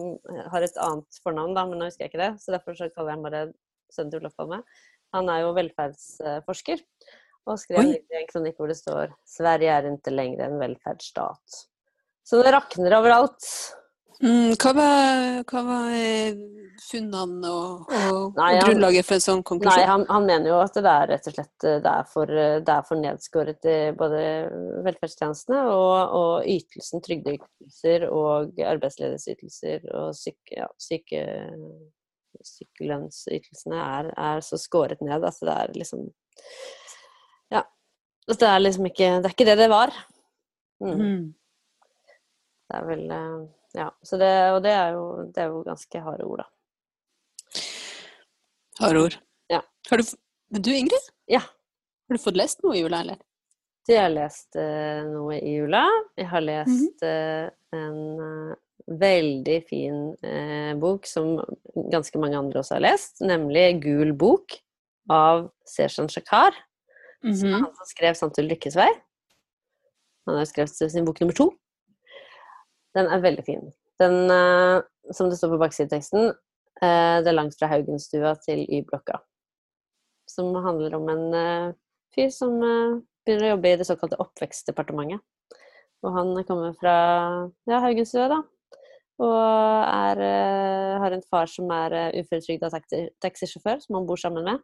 har 0.53 0.67
et 0.67 0.79
annet 0.83 1.21
fornavn, 1.25 1.57
da, 1.57 1.67
men 1.67 1.83
nå 1.83 1.89
husker 1.91 2.07
jeg 2.07 2.13
ikke 2.13 2.23
det, 2.23 2.31
så 2.43 2.55
derfor 2.55 2.79
så 2.79 2.91
kaller 2.95 3.13
jeg 3.13 3.19
ham 3.19 3.27
bare 3.27 3.43
sønnen 3.95 4.13
til 4.15 4.23
Olof 4.23 4.37
Palme. 4.39 4.61
Han 5.17 5.31
er 5.33 5.43
jo 5.45 5.55
velferdsforsker, 5.57 6.85
og 7.49 7.59
skrev 7.59 7.83
Oi. 7.83 7.99
en 8.21 8.31
kronikk 8.31 8.61
hvor 8.61 8.71
det 8.71 8.79
står 8.79 9.15
'Sverige 9.27 9.75
er 9.75 9.91
ikke 9.91 10.15
lenger 10.15 10.47
en 10.47 10.61
velferdsstat'. 10.63 11.61
Så 12.25 12.43
det 12.45 12.53
rakner 12.55 12.99
overalt. 13.01 13.47
Mm, 14.21 14.53
hva 14.61 14.73
var, 14.77 15.21
hva 15.49 15.61
var 15.65 15.93
eh, 15.97 16.37
funnene 16.85 17.49
og, 17.49 17.87
og, 17.89 18.35
Nei, 18.37 18.51
og 18.59 18.67
grunnlaget 18.67 19.07
for 19.09 19.17
en 19.17 19.23
sånn 19.25 19.39
Nei, 19.41 19.47
konklusjon? 19.49 19.87
han, 19.89 20.05
han 20.11 20.27
mener 20.29 20.51
jo 20.51 20.59
at 20.61 20.77
det 20.77 20.93
er 20.93 21.09
rett 21.09 21.29
og 21.31 21.37
slett 21.39 21.65
eh, 21.65 21.79
det 21.81 21.95
er 21.95 22.11
for, 22.11 22.35
det 22.67 22.75
er 22.75 22.85
for 22.85 23.01
nedskåret 23.01 23.69
i 23.73 23.79
både 23.97 24.21
velferdstjenestene 24.85 25.63
og, 25.73 25.95
og 26.21 26.51
ytelsen, 26.53 27.01
trygdeytelser 27.07 28.05
og 28.13 28.61
arbeidsledighetsytelser 28.75 29.89
og 30.03 30.13
syke, 30.19 30.59
ja, 30.59 30.69
syke, 30.77 31.25
sykelønnsytelsene 32.47 33.79
er, 33.81 34.11
er 34.17 34.41
så 34.45 34.59
skåret 34.61 35.01
ned 35.05 35.25
Altså 35.25 35.47
det 35.49 35.55
er 35.57 35.75
liksom 35.77 36.07
Ja. 37.51 37.63
altså 38.29 38.41
det 38.45 38.49
er 38.49 38.59
liksom 38.65 38.87
ikke 38.91 39.11
Det 39.21 39.31
er 39.31 39.35
ikke 39.37 39.49
det 39.51 39.59
det 39.59 39.71
var. 39.71 39.93
Mm. 40.81 41.01
Mm. 41.01 41.25
Det 42.71 42.79
er 42.79 42.87
vel 42.89 43.05
eh, 43.11 43.41
Ja. 43.77 43.89
Så 44.03 44.17
det, 44.19 44.31
og 44.55 44.63
det 44.65 44.73
er 44.75 44.93
jo, 44.97 45.05
det 45.31 45.43
er 45.45 45.49
jo 45.53 45.63
ganske 45.63 46.01
harde 46.03 46.25
ord, 46.27 46.43
da. 46.43 47.61
Harde 48.81 49.03
ord. 49.05 49.17
Ja. 49.51 49.61
Har 49.91 49.99
du, 50.01 50.05
men 50.51 50.63
du 50.63 50.71
Ingrid, 50.75 51.11
Ja. 51.29 51.41
har 51.41 52.17
du 52.17 52.23
fått 52.23 52.37
lest 52.41 52.63
noe 52.65 52.75
i 52.77 52.81
jula, 52.83 53.01
eller? 53.05 53.21
Jeg 53.89 54.01
har 54.03 54.11
lest 54.13 54.55
uh, 54.57 55.03
noe 55.09 55.39
i 55.39 55.55
jula. 55.57 55.85
Jeg 56.19 56.29
har 56.31 56.43
lest 56.45 57.03
uh, 57.03 57.47
en 57.75 57.97
veldig 58.87 59.59
fin 59.69 60.01
eh, 60.25 60.73
bok 60.81 61.07
som 61.07 61.37
ganske 61.93 62.19
mange 62.23 62.39
andre 62.39 62.63
også 62.63 62.79
har 62.79 62.85
lest, 62.87 63.21
nemlig 63.21 63.83
Gul 63.85 64.13
bok 64.19 64.57
av 65.11 65.49
Seshan 65.69 66.09
Shakar. 66.09 66.55
Som 67.21 67.31
-hmm. 67.31 67.53
Mhm. 67.53 67.65
han 67.65 67.75
som 67.75 67.87
skrev 67.87 68.15
'Sant 68.15 68.35
til 68.35 68.49
lykkes 68.49 68.77
vei'. 68.77 69.01
Han 70.27 70.37
har 70.37 70.45
skrevet 70.45 70.93
sin 70.93 71.05
bok 71.05 71.21
nummer 71.21 71.35
to. 71.35 71.51
Den 72.95 73.07
er 73.07 73.21
veldig 73.21 73.45
fin. 73.45 73.73
Den, 73.99 74.31
eh, 74.31 74.83
som 75.13 75.31
det 75.31 75.39
står 75.39 75.49
på 75.49 75.59
baksideteksten, 75.59 76.29
eh, 76.83 77.17
det 77.23 77.29
er 77.29 77.39
langt 77.39 77.59
fra 77.59 77.67
Haugenstua 77.67 78.35
til 78.45 78.67
Y-blokka. 78.69 79.21
Som 80.29 80.55
handler 80.55 80.95
om 80.95 81.09
en 81.09 81.35
eh, 81.35 81.73
fyr 82.15 82.31
som 82.31 82.63
eh, 82.63 83.01
begynner 83.27 83.49
å 83.49 83.53
jobbe 83.57 83.73
i 83.73 83.77
det 83.77 83.87
såkalte 83.87 84.21
Oppvekstdepartementet. 84.23 85.21
Og 86.03 86.13
han 86.17 86.45
kommer 86.49 86.73
fra 86.73 86.95
ja, 87.69 87.81
Haugenstua, 87.81 88.29
da. 88.29 88.43
Og 89.21 89.85
er, 89.85 90.21
eh, 90.25 90.99
har 91.03 91.13
en 91.13 91.25
far 91.29 91.51
som 91.53 91.69
er 91.77 91.93
uh, 91.93 92.21
uføretrygda 92.23 92.71
taxi, 92.73 93.03
taxisjåfør, 93.21 93.83
som 93.85 93.99
han 93.99 94.07
bor 94.09 94.21
sammen 94.21 94.47
med. 94.47 94.63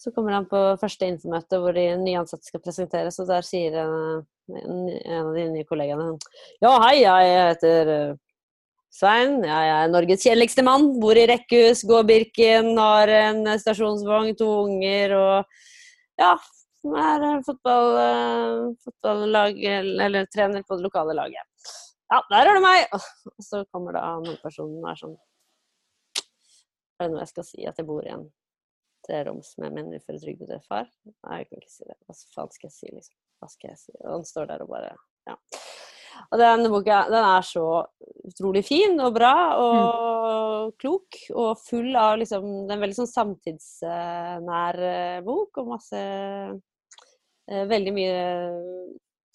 Så 0.00 0.10
kommer 0.14 0.34
han 0.34 0.48
på 0.50 0.60
første 0.80 1.06
infomøte 1.06 1.60
hvor 1.60 1.76
de 1.76 1.84
nye 2.00 2.22
ansatte 2.22 2.48
skal 2.48 2.62
presenteres, 2.64 3.20
og 3.22 3.28
der 3.28 3.44
sier 3.46 3.76
en, 3.84 4.24
en, 4.56 4.78
av 5.20 5.30
de 5.36 5.44
nye 5.52 5.68
kollegaene 5.68 6.16
Ja, 6.64 6.72
hei, 6.86 7.02
jeg 7.04 7.34
heter 7.52 7.92
eh, 7.92 8.14
Svein. 8.92 9.38
Jeg 9.46 9.68
er 9.74 9.92
Norges 9.92 10.24
kjedeligste 10.24 10.64
mann. 10.66 10.90
Bor 11.00 11.16
i 11.16 11.28
rekkehus, 11.30 11.84
går 11.88 12.08
Birken, 12.08 12.72
har 12.80 13.12
en 13.20 13.46
stasjonsvogn, 13.60 14.34
to 14.40 14.48
unger 14.64 15.14
og 15.16 15.62
ja, 16.20 16.34
er 16.90 17.28
eh, 17.28 17.38
fotball, 17.46 17.88
eh, 18.02 18.66
fotballag 18.84 19.62
eller 19.78 20.26
trener 20.34 20.66
på 20.66 20.76
det 20.76 20.88
lokale 20.88 21.16
laget. 21.16 21.51
Ja, 22.12 22.18
der 22.28 22.44
er 22.44 22.58
det 22.58 22.60
meg! 22.60 22.82
Og 22.92 23.44
så 23.44 23.62
kommer 23.72 23.96
da 23.96 24.04
noen 24.20 24.36
personer 24.42 24.82
og 24.82 24.88
er 24.90 24.98
sånn 25.00 25.14
Er 27.00 27.06
det 27.06 27.12
noe 27.14 27.22
jeg 27.22 27.30
skal 27.30 27.46
si? 27.48 27.62
At 27.68 27.78
jeg 27.80 27.88
bor 27.88 28.04
i 28.04 28.12
en 28.12 28.26
treroms 29.06 29.54
med 29.62 29.72
min 29.78 29.94
uføretrygdede 29.96 30.58
far? 30.66 30.90
Nei, 31.08 31.38
jeg 31.40 31.48
kan 31.48 31.62
ikke 31.62 31.72
si 31.72 31.86
det. 31.88 31.96
Hva 32.04 32.16
faen 32.34 32.52
skal 32.52 32.68
jeg 32.68 32.74
si, 32.74 32.90
liksom? 32.92 33.16
Hva 33.40 33.48
skal 33.48 33.72
jeg 33.72 33.80
si? 33.80 33.94
Og 34.02 34.10
han 34.12 34.28
står 34.28 34.50
der 34.52 34.64
og 34.66 34.74
bare 34.74 34.92
Ja. 35.30 35.38
Og 36.28 36.36
den 36.42 36.66
boka 36.68 36.98
den 37.08 37.24
er 37.24 37.46
så 37.48 37.64
utrolig 38.28 38.62
fin 38.66 39.00
og 39.00 39.14
bra 39.16 39.32
og 39.56 40.74
klok 40.82 41.16
og 41.32 41.62
full 41.64 41.96
av 41.96 42.18
liksom 42.20 42.44
Det 42.66 42.74
er 42.74 42.76
en 42.76 42.84
veldig 42.84 42.98
sånn 42.98 43.08
samtidsnær 43.14 44.80
eh, 44.90 45.22
bok 45.24 45.62
og 45.62 45.70
masse 45.72 46.02
eh, 46.02 47.64
Veldig 47.72 47.96
mye 47.96 48.20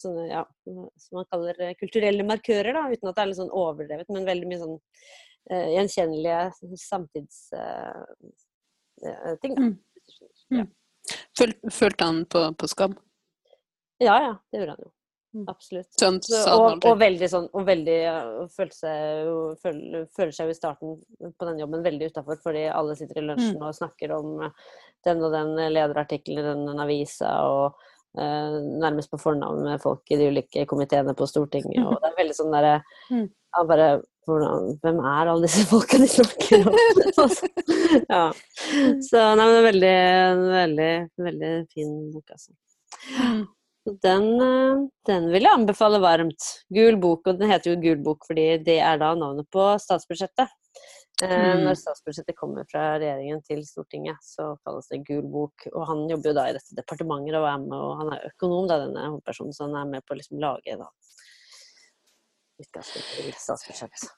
sånne, 0.04 0.26
ja, 0.30 0.44
som 0.66 1.20
man 1.20 1.28
kaller 1.32 1.62
eh, 1.66 1.76
kulturelle 1.80 2.26
markører, 2.28 2.74
da, 2.76 2.86
uten 2.92 3.10
at 3.12 3.18
det 3.18 3.24
er 3.24 3.32
litt 3.32 3.40
sånn 3.40 3.56
overdrevet, 3.64 4.12
men 4.14 4.28
veldig 4.28 4.50
mye 4.50 4.62
sånn 4.62 4.76
uh, 4.78 5.68
gjenkjennelige 5.76 6.78
samtidsting. 6.84 8.36
Uh, 9.04 9.34
ting. 9.44 9.58
Mm. 9.58 9.74
skjønner. 10.10 10.68
Mm. 10.68 10.70
Føl, 11.38 11.54
følte 11.72 12.06
han 12.10 12.22
på, 12.30 12.44
på 12.60 12.68
skam? 12.72 12.96
Ja, 14.02 14.16
ja, 14.22 14.32
det 14.52 14.62
gjorde 14.62 14.78
han 14.78 14.86
jo. 14.88 14.92
Mm. 15.36 15.44
Absolutt. 15.52 15.90
Så 16.00 16.10
Så, 16.24 16.38
og, 16.56 16.86
og 16.88 16.96
veldig 17.02 17.28
sånn 17.30 17.50
Og 17.52 17.66
veldig 17.68 17.96
uh, 18.08 18.46
følte 18.50 18.78
seg 18.78 19.26
jo 19.28 19.34
føl- 19.62 20.06
føler 20.16 20.32
seg 20.34 20.48
jo 20.48 20.54
i 20.54 20.58
starten 20.58 20.94
på 21.36 21.48
den 21.50 21.60
jobben 21.62 21.84
veldig 21.86 22.08
utafor, 22.14 22.40
fordi 22.42 22.64
alle 22.72 22.96
sitter 22.98 23.20
i 23.20 23.26
lunsjen 23.26 23.60
og 23.60 23.76
snakker 23.76 24.16
om 24.16 24.40
uh, 24.46 24.72
den 25.06 25.22
og 25.28 25.36
den 25.36 25.52
lederartikkelen 25.76 26.42
i 26.42 26.48
den, 26.48 26.82
avisa, 26.82 27.34
og 27.44 27.76
uh, 27.76 27.97
nærmest 28.18 29.12
på 29.12 29.20
fornavn 29.22 29.64
med 29.66 29.82
folk 29.84 30.02
i 30.12 30.20
de 30.20 30.30
ulike 30.32 30.66
komiteene 30.70 31.14
på 31.18 31.28
Stortinget, 31.30 31.82
og 31.84 31.98
det 32.02 32.12
er 32.12 32.22
veldig 32.22 32.38
sånn 32.38 32.56
derre 32.56 32.78
Mm. 33.14 33.28
ja, 33.30 33.62
bare 33.64 33.90
Hvem 34.28 34.98
er 35.08 35.30
alle 35.32 35.48
disse 35.48 35.64
folka 35.70 35.96
de 36.02 36.08
snakker 36.12 36.66
om? 36.68 36.74
ja. 38.12 38.26
Så 39.08 39.22
nei, 39.40 39.46
men 39.46 39.54
det 39.54 39.62
er 39.62 39.68
veldig, 39.68 40.00
veldig, 40.52 40.90
veldig 41.30 41.52
fin 41.72 41.94
bok, 42.12 42.34
altså. 42.36 42.52
Mm. 43.22 43.46
Den, 44.04 44.26
eh, 44.44 44.82
den 45.08 45.30
vil 45.32 45.48
jeg 45.48 45.54
anbefale 45.54 46.02
varmt. 46.04 46.50
Gul 46.76 47.00
bok, 47.00 47.24
og 47.28 47.40
den 47.40 47.52
heter 47.54 47.72
jo 47.72 47.82
Gul 47.86 48.02
bok 48.04 48.28
fordi 48.28 48.50
det 48.66 48.82
er 48.84 49.00
da 49.00 49.14
navnet 49.16 49.48
på 49.54 49.70
statsbudsjettet. 49.80 50.52
Eh, 51.24 51.56
Mm. 51.58 51.64
Når 51.66 51.78
statsbudsjettet 51.80 52.36
kommer 52.38 52.66
fra 52.70 53.00
regjeringen 53.00 53.42
til 53.42 53.64
Stortinget, 53.66 54.22
så 54.22 54.52
kalles 54.66 54.88
det 54.92 55.04
Gul 55.08 55.26
bok. 55.26 55.66
Og 55.74 55.88
han 55.90 56.06
jobber 56.10 56.30
jo 56.30 56.38
da 56.38 56.50
i 56.50 56.54
dette 56.58 56.78
departementet 56.78 57.40
og 57.40 57.48
er 57.50 57.58
med, 57.64 57.78
og 57.78 57.98
han 58.04 58.14
er 58.14 58.28
økonom, 58.30 58.68
da, 58.70 58.78
denne 58.84 59.08
hovedpersonen, 59.10 59.56
så 59.56 59.66
han 59.66 59.80
er 59.82 59.90
med 59.96 60.06
på 60.06 60.14
å 60.14 60.20
liksom 60.20 60.40
lage 60.44 60.78
da 60.78 60.92
utgangspunktet 62.62 63.18
til 63.18 63.34
statsbudsjettet. 63.38 64.14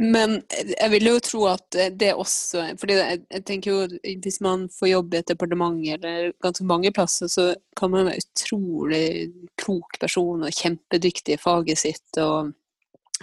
Men 0.00 0.38
jeg 0.56 0.88
vil 0.94 1.04
jo 1.10 1.18
tro 1.20 1.42
at 1.50 1.76
det 2.00 2.14
også 2.16 2.62
fordi 2.80 2.94
jeg, 2.96 3.18
jeg 3.28 3.42
tenker 3.44 3.74
jo 3.74 4.14
Hvis 4.24 4.38
man 4.40 4.62
får 4.72 4.88
jobb 4.88 5.12
i 5.12 5.18
et 5.18 5.28
departement 5.28 5.82
eller 5.98 6.32
ganske 6.40 6.64
mange 6.64 6.92
plasser, 6.96 7.28
så 7.28 7.50
kan 7.76 7.92
man 7.92 8.08
være 8.08 8.22
utrolig 8.24 9.04
klok 9.60 10.00
person 10.00 10.46
og 10.46 10.56
kjempedyktig 10.56 11.36
i 11.36 11.42
faget 11.42 11.82
sitt 11.82 12.22
og, 12.24 12.54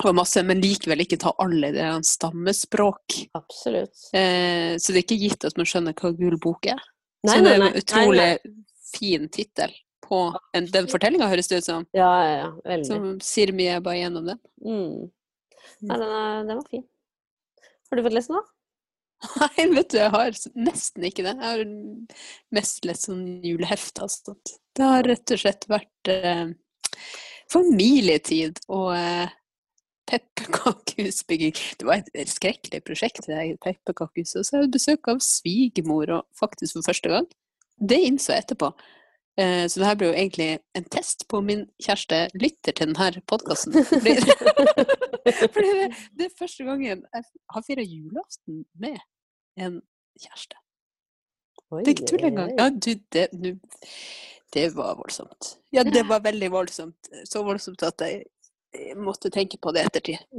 og 0.07 0.15
masse, 0.15 0.41
men 0.45 0.61
likevel 0.63 1.03
ikke 1.03 1.19
ta 1.21 1.33
alle 1.43 1.71
det 1.75 1.89
stammespråk. 2.07 3.17
Absolutt. 3.37 4.07
Eh, 4.15 4.77
så 4.79 4.93
det 4.93 5.01
er 5.01 5.05
ikke 5.05 5.19
gitt 5.19 5.47
at 5.49 5.59
man 5.59 5.67
skjønner 5.69 5.97
hva 5.97 6.13
Gul 6.17 6.37
bok 6.41 6.69
er. 6.71 6.81
Nei, 7.27 7.35
så 7.35 7.43
det 7.43 7.53
er 7.53 7.63
en 7.65 7.79
utrolig 7.81 8.27
nei, 8.29 8.53
fin 8.93 9.27
tittel 9.33 9.73
på 10.09 10.21
en, 10.57 10.69
den 10.73 10.87
fortellinga, 10.89 11.27
høres 11.29 11.51
det 11.51 11.59
ut 11.61 11.67
som. 11.67 11.87
Ja, 11.97 12.11
ja, 12.25 12.37
ja. 12.37 12.51
Veldig. 12.71 12.87
Som 12.87 13.09
sier 13.23 13.51
mye 13.55 13.79
bare 13.85 13.99
gjennom 13.99 14.29
den. 14.31 14.39
Mm. 14.65 15.09
Nei, 15.83 15.97
den, 15.99 16.07
er, 16.07 16.39
den 16.47 16.61
var 16.61 16.71
fin. 16.71 16.87
Har 17.89 17.99
du 17.99 18.05
fått 18.05 18.17
lest 18.17 18.31
den, 18.31 18.39
da? 18.39 18.55
Nei, 19.43 19.65
vet 19.75 19.91
du, 19.91 19.97
jeg 19.99 20.13
har 20.15 20.39
nesten 20.55 21.07
ikke 21.09 21.25
det. 21.27 21.35
Jeg 21.35 21.43
har 21.43 21.65
mest 22.55 22.87
lest 22.87 23.09
sånn 23.09 23.25
julehefte. 23.43 24.07
Altså. 24.07 24.37
Det 24.79 24.87
har 24.93 25.03
rett 25.07 25.35
og 25.35 25.41
slett 25.41 25.67
vært 25.69 26.11
eh, 26.13 26.45
familietid 27.51 28.61
og 28.71 28.93
eh, 28.95 29.35
pepperkakehusbygging. 30.09 31.53
Det 31.79 31.87
var 31.87 32.03
et 32.13 32.31
skrekkelig 32.31 32.81
prosjekt, 32.87 33.25
det 33.27 33.35
der 33.35 33.57
pepperkakehuset. 33.63 34.39
Og 34.41 34.45
så 34.47 34.55
har 34.57 34.63
jeg 34.65 34.73
besøk 34.75 35.11
av 35.11 35.19
svigermor, 35.23 36.11
og 36.19 36.25
faktisk 36.39 36.79
for 36.79 36.89
første 36.89 37.11
gang. 37.13 37.27
Det 37.79 37.99
innså 38.09 38.33
jeg 38.35 38.43
etterpå. 38.45 38.71
Eh, 39.39 39.65
Så 39.71 39.79
det 39.79 39.87
her 39.87 39.95
blir 39.99 40.09
jo 40.11 40.17
egentlig 40.19 40.49
en 40.75 40.87
test 40.91 41.27
på 41.29 41.37
om 41.39 41.45
min 41.47 41.65
kjæreste 41.81 42.27
lytter 42.35 42.75
til 42.75 42.89
denne 42.91 43.21
podkasten. 43.27 43.77
Fordi, 43.87 44.15
fordi 45.53 45.69
det, 45.77 45.85
det 46.17 46.25
er 46.25 46.39
første 46.39 46.63
gangen 46.67 46.87
jeg 46.89 47.23
har 47.53 47.63
feira 47.67 47.85
julaften 47.85 48.65
med 48.75 48.97
en 49.57 49.79
kjæreste. 50.19 50.59
Oi, 51.71 51.83
Det 51.85 51.87
er 51.87 51.95
ikke 51.95 52.09
tull 52.09 52.25
engang. 52.31 52.51
Ja, 52.57 52.69
du, 52.73 52.91
det, 53.13 53.27
nu, 53.33 53.51
det 54.53 54.65
var 54.75 54.95
voldsomt. 54.97 55.53
Ja, 55.71 55.83
det 55.85 56.01
var 56.09 56.23
veldig 56.25 56.49
voldsomt. 56.51 57.09
Så 57.29 57.43
voldsomt 57.45 57.83
at 57.85 58.01
jeg 58.01 58.23
måtte 59.01 59.31
tenke 59.33 59.57
på 59.61 59.73
det 59.75 59.87
ettertid. 59.89 60.19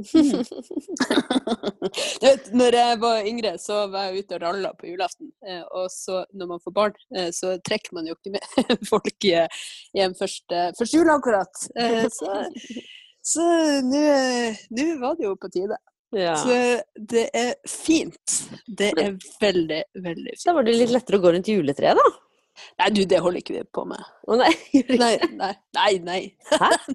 Du 2.21 2.25
vet, 2.27 2.45
når 2.55 2.75
jeg 2.77 2.99
var 3.01 3.25
yngre, 3.27 3.51
så 3.59 3.81
var 3.91 4.07
jeg 4.09 4.23
ute 4.23 4.37
og 4.37 4.41
ralla 4.45 4.69
på 4.77 4.87
julaften. 4.91 5.31
eh, 5.47 5.61
Og 5.75 5.89
så 5.91 6.21
når 6.37 6.47
man 6.53 6.61
får 6.63 6.73
barn, 6.77 6.93
eh, 7.17 7.29
så 7.35 7.55
trekker 7.65 7.93
man 7.97 8.07
jo 8.07 8.15
ikke 8.15 8.31
med 8.37 8.85
folk 8.91 9.17
hjem 9.27 10.13
første, 10.17 10.61
første 10.79 10.97
jul 10.97 11.09
akkurat. 11.11 11.65
Eh, 11.75 12.07
Så 13.21 13.43
eh, 13.45 13.81
nå 14.71 14.85
var 15.01 15.15
det 15.19 15.25
jo 15.27 15.35
på 15.37 15.49
tide. 15.53 15.77
Ja. 16.15 16.33
Så 16.35 16.55
det 17.11 17.27
er 17.37 17.51
fint. 17.69 18.37
Det 18.67 18.89
er 18.99 19.13
veldig, 19.39 19.83
veldig 20.03 20.31
fint. 20.33 20.45
Da 20.47 20.53
var 20.57 20.63
det 20.67 20.73
litt 20.75 20.91
lettere 20.91 21.19
å 21.19 21.23
gå 21.23 21.31
rundt 21.35 21.47
juletreet, 21.51 21.95
da. 21.99 22.07
Nei, 22.79 22.89
du, 22.93 23.01
det 23.07 23.21
holder 23.23 23.41
ikke 23.41 23.55
vi 23.55 23.63
på 23.73 23.85
med. 23.89 24.03
Å 24.27 24.37
nei, 24.39 24.51
Nei, 25.01 25.15
nei, 25.37 25.53
nei. 25.73 25.93
nei. 26.09 26.21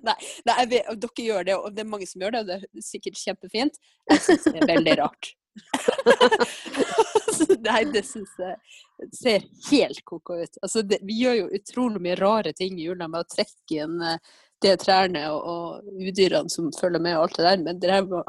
Nei, 0.02 0.16
nei 0.48 0.68
vet, 0.72 0.92
dere 1.02 1.26
gjør 1.28 1.48
det, 1.48 1.56
og 1.56 1.74
det 1.74 1.84
er 1.84 1.90
mange 1.90 2.08
som 2.08 2.22
gjør 2.22 2.36
det, 2.36 2.44
og 2.44 2.50
det 2.50 2.60
er 2.60 2.86
sikkert 2.86 3.20
kjempefint. 3.20 3.82
Jeg 4.10 4.24
syns 4.24 4.48
det 4.48 4.56
er 4.60 4.72
veldig 4.74 4.96
rart. 5.02 5.34
nei, 7.66 7.82
det 7.88 8.02
syns 8.04 8.34
jeg 8.40 9.12
ser 9.16 9.46
helt 9.70 10.02
ko-ko 10.08 10.42
ut. 10.42 10.58
Altså, 10.62 10.82
det, 10.84 11.00
vi 11.06 11.20
gjør 11.22 11.38
jo 11.40 11.60
utrolig 11.60 12.02
mye 12.04 12.18
rare 12.20 12.52
ting 12.56 12.76
i 12.76 12.88
jula 12.88 13.08
med 13.08 13.24
å 13.24 13.30
trekke 13.32 13.86
inn 13.86 14.02
eh, 14.04 14.34
de 14.64 14.74
trærne 14.80 15.22
og, 15.32 15.48
og 15.52 16.00
udyrene 16.00 16.52
som 16.52 16.68
følger 16.76 17.02
med 17.02 17.16
og 17.16 17.26
alt 17.26 17.40
det 17.40 17.48
der, 17.48 17.64
men 17.64 17.80
det 17.80 17.92
der 17.92 18.04
må 18.08 18.22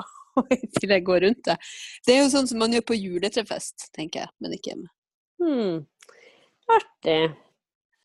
til 0.77 0.93
jeg 0.93 1.05
går 1.05 1.23
rundt 1.25 1.43
det. 1.47 1.57
Det 2.05 2.15
er 2.15 2.23
jo 2.23 2.31
sånn 2.33 2.49
som 2.49 2.61
man 2.61 2.73
gjør 2.75 2.87
på 2.91 2.97
juletrefest, 2.97 3.89
tenker 3.95 4.25
jeg, 4.25 4.33
men 4.43 4.57
ikke 4.57 4.73
hjemme. 4.73 4.91
Hmm. 5.41 5.77
Artig. 6.75 7.31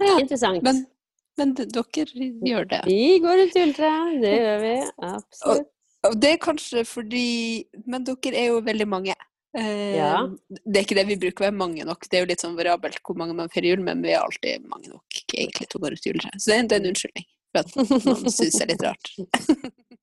Ja, 0.02 0.16
Interessant. 0.20 0.62
Men, 0.66 0.84
men 1.38 1.52
dere 1.58 2.06
gjør 2.46 2.68
det. 2.70 2.80
Vi 2.86 3.18
går 3.22 3.38
rundt 3.40 3.58
juletreet, 3.58 4.16
det 4.22 4.32
gjør 4.36 4.64
vi. 4.64 4.72
Absolutt. 5.16 5.68
Og 6.02 6.16
det 6.18 6.32
er 6.34 6.38
kanskje 6.42 6.80
fordi 6.82 7.26
Men 7.86 8.02
dere 8.02 8.32
er 8.34 8.48
jo 8.50 8.62
veldig 8.66 8.88
mange. 8.90 9.14
Eh, 9.58 9.92
Ja. 9.98 10.24
Det 10.48 10.80
er 10.80 10.86
ikke 10.86 10.96
det 10.98 11.06
vi 11.10 11.18
bruker 11.26 11.44
å 11.44 11.48
være 11.50 11.58
mange 11.60 11.84
nok. 11.86 12.08
Det 12.08 12.18
er 12.18 12.24
jo 12.24 12.30
litt 12.32 12.42
sånn 12.42 12.56
variabelt 12.58 12.98
hvor 13.06 13.18
mange 13.20 13.36
man 13.38 13.52
feirer 13.52 13.74
jul 13.74 13.84
men 13.84 14.02
vi 14.02 14.14
er 14.14 14.22
alltid 14.24 14.66
mange 14.66 14.90
nok 14.90 15.22
egentlig 15.34 15.68
til 15.68 15.78
å 15.78 15.84
gå 15.84 15.92
rundt 15.92 16.08
juletreet. 16.08 16.40
Så 16.42 16.50
det 16.50 16.58
er, 16.58 16.80
en 16.80 16.90
unnskyldning 16.90 17.28
for 17.52 17.62
at 17.62 17.70
man 18.08 18.32
syns 18.32 18.58
det 18.58 18.64
er 18.66 18.72
litt 18.72 18.86
rart. 18.88 19.12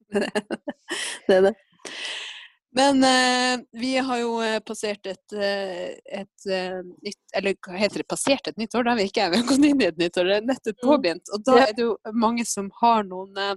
det 1.27 1.39
er 1.39 1.47
det. 1.49 1.55
Men 2.77 3.03
eh, 3.03 3.59
vi 3.81 3.95
har 3.97 4.19
jo 4.21 4.35
eh, 4.45 4.59
passert 4.61 5.07
et, 5.09 5.33
eh, 5.33 5.95
et 6.21 6.45
eh, 6.53 6.75
nytt 7.01 7.33
Eller 7.33 7.55
hva 7.65 7.73
heter 7.81 8.03
det? 8.03 8.07
Passert 8.11 8.47
et 8.51 8.57
nytt 8.61 8.75
år? 8.77 8.83
Da 8.85 8.91
har 8.93 8.99
vi 8.99 9.07
ikke. 9.09 9.29
Vi 9.33 9.39
har 9.41 9.47
gått 9.49 9.65
inn 9.65 9.81
i 9.81 9.87
et 9.87 9.97
nytt 9.97 10.19
år. 10.21 10.29
Det 10.29 10.35
er 10.37 10.45
nettopp 10.51 10.83
Mm. 10.83 10.89
påbegynt. 10.91 11.31
Og 11.33 11.43
da 11.47 11.55
er 11.63 11.73
det 11.73 11.81
jo 11.87 11.95
mange 12.13 12.45
som 12.45 12.69
har 12.81 13.03
noen 13.09 13.37
eh, 13.37 13.55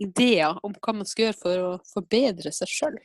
ideer 0.00 0.56
om 0.64 0.72
hva 0.80 0.94
man 0.96 1.04
skal 1.10 1.26
gjøre 1.28 1.40
for 1.42 1.66
å 1.66 1.74
forbedre 1.92 2.52
seg 2.56 2.68
sjøl. 2.72 2.96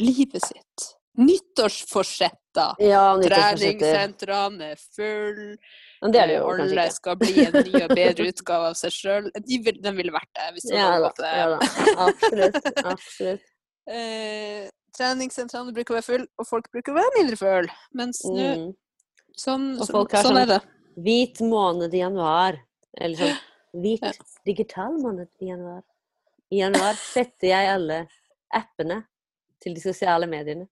Livet 0.00 0.40
sitt. 0.48 0.88
Nyttårsforsetter. 1.20 2.74
Ja. 2.80 3.02
Treningssentrene 3.20 4.70
er 4.72 4.80
full. 4.96 5.56
Men 6.00 6.12
det 6.14 6.20
er 6.22 6.30
det 6.30 6.36
jo 6.38 6.46
Alle 6.48 6.62
kanskje 6.62 6.84
ikke. 6.86 6.96
skal 6.96 7.16
bli 7.20 7.44
en 7.44 7.56
ny 7.60 7.82
og 7.84 7.92
bedre 7.98 8.28
utgave 8.32 8.70
av 8.72 8.78
seg 8.78 8.94
sjøl. 8.96 9.28
De, 9.36 9.58
vil- 9.66 9.80
de 9.84 9.92
ville 10.00 10.14
vært 10.14 10.30
det 10.38 10.48
hvis 10.56 10.68
de 10.70 10.76
Ja 10.78 10.88
hadde 10.94 11.04
gått 11.10 11.20
det. 11.20 11.32
ja 11.36 11.48
da. 11.52 11.58
Absolutt. 12.08 12.70
Absolutt. 12.94 13.46
Eh, 13.90 14.68
treningssentrene 14.96 15.72
bruker 15.74 15.94
å 15.94 15.98
være 15.98 16.06
full, 16.06 16.26
og 16.38 16.46
folk 16.48 16.68
bruker 16.72 16.92
å 16.94 16.98
være 17.00 17.14
mindre 17.18 17.38
full. 17.40 17.68
Mens 17.98 18.22
nå, 18.24 18.36
Mm. 18.36 18.74
sånn, 19.36 19.64
Og 19.80 19.86
sånn, 19.86 19.92
folk 19.96 20.12
har 20.12 20.22
sånn 20.24 20.36
sånn- 20.36 20.42
er 20.42 20.46
det. 20.46 20.60
Hvit 20.96 21.40
måned 21.40 21.94
i 21.94 21.98
januar. 22.02 22.58
Eller 22.98 23.16
sånn 23.16 23.38
hvit 23.82 24.02
Ja. 24.02 24.12
digital 24.44 24.92
måned 24.98 25.28
i 25.40 25.46
januar. 25.46 25.82
I 26.52 26.56
januar 26.58 26.94
setter 26.94 27.48
jeg 27.48 27.68
alle 27.68 28.08
appene 28.52 29.04
til 29.60 29.74
de 29.74 29.80
sosiale 29.80 30.26
mediene. 30.26 30.68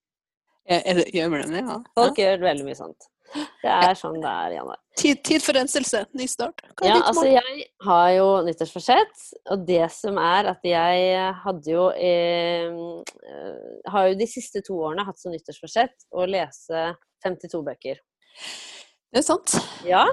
Er, 0.67 0.83
er 0.85 0.95
det 0.95 1.13
gjør 1.15 1.31
man 1.31 1.51
det? 1.51 1.61
Ja. 1.63 1.67
ja. 1.69 1.83
Folk 1.95 2.17
gjør 2.17 2.41
veldig 2.41 2.65
mye 2.65 2.77
sånt. 2.77 3.09
Det 3.35 3.71
er 3.71 3.97
sånn 3.99 4.21
det 4.23 4.31
er 4.31 4.55
i 4.55 4.57
januar. 4.57 4.79
Tid, 4.99 5.21
tid 5.27 5.43
for 5.45 5.55
renselse. 5.59 6.01
Ny 6.17 6.27
start. 6.31 6.63
Ja, 6.83 6.97
altså 6.99 7.27
jeg 7.29 7.67
har 7.85 8.09
jo 8.17 8.29
nyttårsforsett, 8.47 9.25
og 9.53 9.67
det 9.69 9.85
som 9.95 10.19
er 10.23 10.49
at 10.55 10.65
jeg 10.67 11.27
hadde 11.45 11.71
jo 11.71 11.89
eh, 11.95 12.71
eh, 12.71 13.61
Har 13.93 14.09
jo 14.09 14.17
de 14.19 14.29
siste 14.31 14.63
to 14.67 14.79
årene 14.89 15.07
hatt 15.07 15.21
som 15.21 15.35
nyttårsforsett 15.35 16.09
å 16.11 16.27
lese 16.31 16.89
52 17.27 17.63
bøker. 17.67 18.01
Det 19.09 19.23
er 19.23 19.27
sant. 19.27 19.55
Ja, 19.87 20.07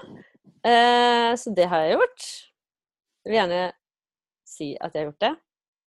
eh, 0.65 1.31
så 1.39 1.55
det 1.55 1.69
har 1.71 1.85
jeg 1.85 1.97
gjort. 1.97 2.29
Jeg 3.25 3.31
vil 3.31 3.39
gjerne 3.41 3.63
si 4.45 4.71
at 4.77 4.93
jeg 4.93 5.01
har 5.03 5.11
gjort 5.11 5.25
det. 5.25 5.33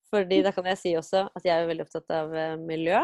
Fordi 0.07 0.41
da 0.45 0.53
kan 0.55 0.67
jeg 0.71 0.79
si 0.79 0.91
også 0.97 1.25
at 1.35 1.45
jeg 1.45 1.53
er 1.53 1.69
veldig 1.69 1.85
opptatt 1.87 2.13
av 2.15 2.35
eh, 2.35 2.55
miljø. 2.59 3.01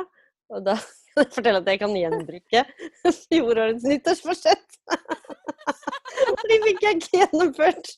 Og 0.54 0.64
da 0.66 0.78
fortelle 1.36 1.60
at 1.62 1.68
jeg 1.72 1.80
kan 1.82 1.94
gjenbruke 1.98 2.64
fjorårets 3.28 3.86
nyttårsforsett. 3.90 4.80
For 6.24 6.50
de 6.52 6.58
fikk 6.68 6.82
jeg 6.86 6.98
ikke 7.00 7.20
gjennomført. 7.24 7.92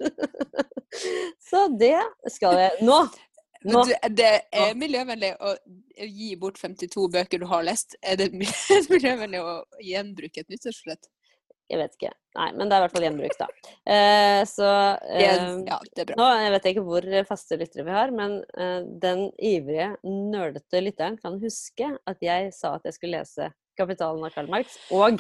Så 1.44 1.66
det 1.80 1.98
skal 2.34 2.60
jeg 2.62 2.86
Nå! 2.88 3.00
Nå. 3.66 3.82
Du, 3.82 3.94
det 4.14 4.28
er 4.54 4.76
miljøvennlig 4.78 5.32
å 5.42 5.56
gi 5.98 6.36
bort 6.38 6.60
52 6.62 7.08
bøker 7.16 7.42
du 7.42 7.48
har 7.50 7.64
lest. 7.66 7.96
Er 8.06 8.20
det 8.20 8.28
mi- 8.38 8.46
miljøvennlig 8.94 9.42
å 9.42 9.56
gjenbruke 9.82 10.44
et 10.44 10.52
nyttårsforsett? 10.54 11.10
Jeg 11.72 11.80
vet 11.82 11.96
ikke. 11.98 12.12
Nei, 12.36 12.48
men 12.54 12.70
det 12.70 12.76
er 12.76 12.82
i 12.82 12.84
hvert 12.84 12.94
fall 12.94 13.06
gjenbruk, 13.08 13.36
da. 13.40 13.46
Eh, 13.90 14.42
så 14.50 14.68
eh, 15.08 15.24
Ja, 15.66 15.78
det 15.98 16.06
bra. 16.12 16.18
Nå 16.20 16.28
jeg 16.44 16.52
vet 16.54 16.68
jeg 16.68 16.76
ikke 16.76 16.84
hvor 16.86 17.08
faste 17.30 17.58
lyttere 17.58 17.86
vi 17.88 17.96
har, 17.96 18.12
men 18.14 18.36
eh, 18.60 18.82
den 19.02 19.24
ivrige, 19.40 19.88
nerdete 20.06 20.82
lytteren 20.84 21.18
kan 21.22 21.40
huske 21.42 21.90
at 22.06 22.22
jeg 22.26 22.52
sa 22.54 22.76
at 22.78 22.86
jeg 22.86 22.98
skulle 22.98 23.18
lese 23.24 23.50
'Kapitalen' 23.80 24.24
av 24.28 24.36
Karl 24.36 24.52
Marx 24.52 24.78
og 24.92 25.20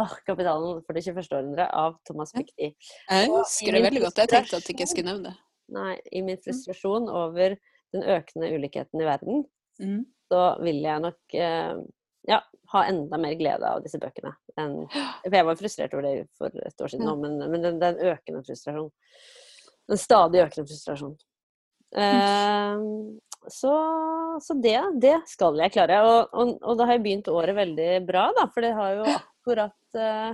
åh, 0.00 0.14
'Kapitalen 0.26 0.80
for 0.86 0.96
det 0.96 1.04
21. 1.04 1.28
århundre' 1.28 1.68
av 1.68 1.98
Thomas 2.08 2.32
Ja. 2.34 2.42
Jeg 2.56 3.28
husker 3.28 3.72
det 3.76 3.84
veldig 3.90 4.04
godt. 4.06 4.22
Jeg 4.24 4.32
tenkte 4.32 4.56
at 4.56 4.68
jeg 4.68 4.78
ikke 4.78 4.88
skulle 4.90 5.12
nevne 5.12 5.28
det. 5.30 5.36
Nei, 5.70 5.94
i 6.12 6.22
min 6.22 6.40
frustrasjon 6.40 7.08
over 7.08 7.56
den 7.92 8.02
økende 8.02 8.48
ulikheten 8.54 9.02
i 9.02 9.04
verden, 9.06 9.44
Mm. 9.80 10.04
så 10.30 10.60
vil 10.62 10.82
jeg 10.82 11.00
nok 11.00 11.34
eh, 11.34 11.76
ja, 12.30 12.40
ha 12.72 12.84
enda 12.86 13.18
mer 13.18 13.34
glede 13.38 13.66
av 13.66 13.82
disse 13.84 13.98
bøkene. 14.02 14.32
Enn, 14.60 14.84
for 15.24 15.38
jeg 15.38 15.48
var 15.48 15.58
frustrert 15.58 15.96
over 15.96 16.06
det 16.06 16.14
for 16.38 16.54
et 16.54 16.84
år 16.84 16.92
siden 16.92 17.08
nå, 17.08 17.16
men, 17.22 17.40
men 17.50 17.66
den, 17.66 17.80
den 17.82 17.98
økende 18.12 18.44
frustrasjon. 18.46 18.92
En 19.90 20.00
stadig 20.00 20.44
økende 20.44 20.70
frustrasjon. 20.70 21.16
Eh, 21.98 22.84
så, 23.50 23.72
så 24.44 24.54
det, 24.62 24.76
det 25.02 25.16
skal 25.30 25.58
jeg 25.64 25.74
klare. 25.74 25.98
Og, 26.06 26.30
og, 26.30 26.54
og 26.60 26.78
da 26.78 26.86
har 26.86 26.98
jeg 26.98 27.04
begynt 27.08 27.32
året 27.32 27.56
veldig 27.58 27.90
bra, 28.06 28.28
da, 28.36 28.46
for 28.52 28.66
det 28.66 28.76
har 28.78 28.94
jo 29.00 29.10
akkurat 29.16 30.00
eh, 30.06 30.30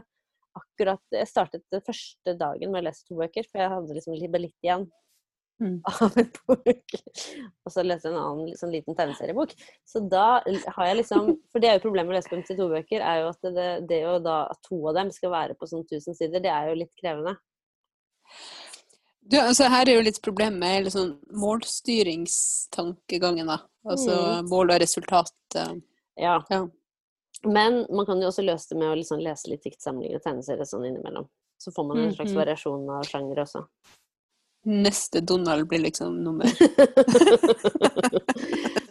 Akkurat 0.56 1.02
Jeg 1.12 1.28
startet 1.28 1.60
den 1.68 1.82
første 1.84 2.32
dagen 2.40 2.70
med 2.72 2.80
å 2.80 2.86
lese 2.86 3.02
to 3.04 3.18
bøker, 3.18 3.44
for 3.44 3.60
jeg 3.60 3.68
hadde 3.68 3.92
liksom 3.92 4.14
litt, 4.16 4.38
litt 4.40 4.64
igjen 4.64 4.86
Mm. 5.58 5.80
av 5.88 6.12
en 6.20 6.30
bok. 6.48 6.90
Og 7.64 7.72
så 7.72 7.80
leste 7.82 8.08
jeg 8.10 8.14
en 8.14 8.20
annen 8.20 8.56
sånn 8.60 8.72
liten 8.74 8.94
tegneseriebok. 8.98 9.50
Så 9.88 9.96
da 10.10 10.26
har 10.44 10.86
jeg 10.90 10.96
liksom 11.00 11.22
For 11.52 11.58
det 11.64 11.68
er 11.70 11.74
jo 11.78 11.84
problemet 11.86 12.08
med 12.10 12.16
å 12.16 12.18
lese 12.20 12.34
52 12.34 12.68
bøker, 12.74 13.00
er 13.00 13.16
jo 13.22 13.26
at 13.32 13.42
det, 13.56 13.68
det 13.88 14.00
jo 14.02 14.18
da 14.20 14.42
at 14.52 14.60
to 14.68 14.76
av 14.90 14.94
dem 14.98 15.08
skal 15.14 15.30
være 15.32 15.54
på 15.56 15.64
sånn 15.70 15.86
1000 15.88 16.14
sider, 16.18 16.40
det 16.44 16.52
er 16.52 16.64
jo 16.68 16.74
litt 16.82 16.92
krevende. 17.00 17.32
Du, 19.26 19.36
altså, 19.40 19.64
her 19.72 19.88
er 19.88 19.94
jo 19.96 20.04
litt 20.06 20.20
problemet 20.22 20.58
med 20.60 20.92
sånn 20.94 21.16
målstyringstankegangen, 21.34 23.46
da. 23.48 23.56
Altså 23.86 24.12
Mm. 24.42 24.48
mål 24.50 24.70
og 24.74 24.80
resultat. 24.80 25.32
Uh, 25.56 25.74
Ja. 26.16 26.42
Ja. 26.50 26.66
Men 27.44 27.86
man 27.90 28.06
kan 28.06 28.20
jo 28.20 28.28
også 28.28 28.42
løse 28.44 28.68
det 28.70 28.78
med 28.78 28.88
å 28.88 28.94
liksom 28.96 29.18
lese 29.20 29.48
litt 29.50 29.62
diktsamlinger 29.64 30.16
og 30.16 30.22
tegneserier 30.22 30.64
sånn 30.64 30.86
innimellom. 30.88 31.28
Så 31.60 31.70
får 31.74 31.84
man 31.88 31.98
en 31.98 32.12
slags 32.14 32.30
Mhm. 32.32 32.36
variasjon 32.40 32.90
av 32.98 33.04
sjanger 33.04 33.36
også. 33.42 33.66
Neste 34.66 35.20
Donald 35.22 35.68
blir 35.70 35.78
liksom 35.84 36.16
nummer 36.24 36.46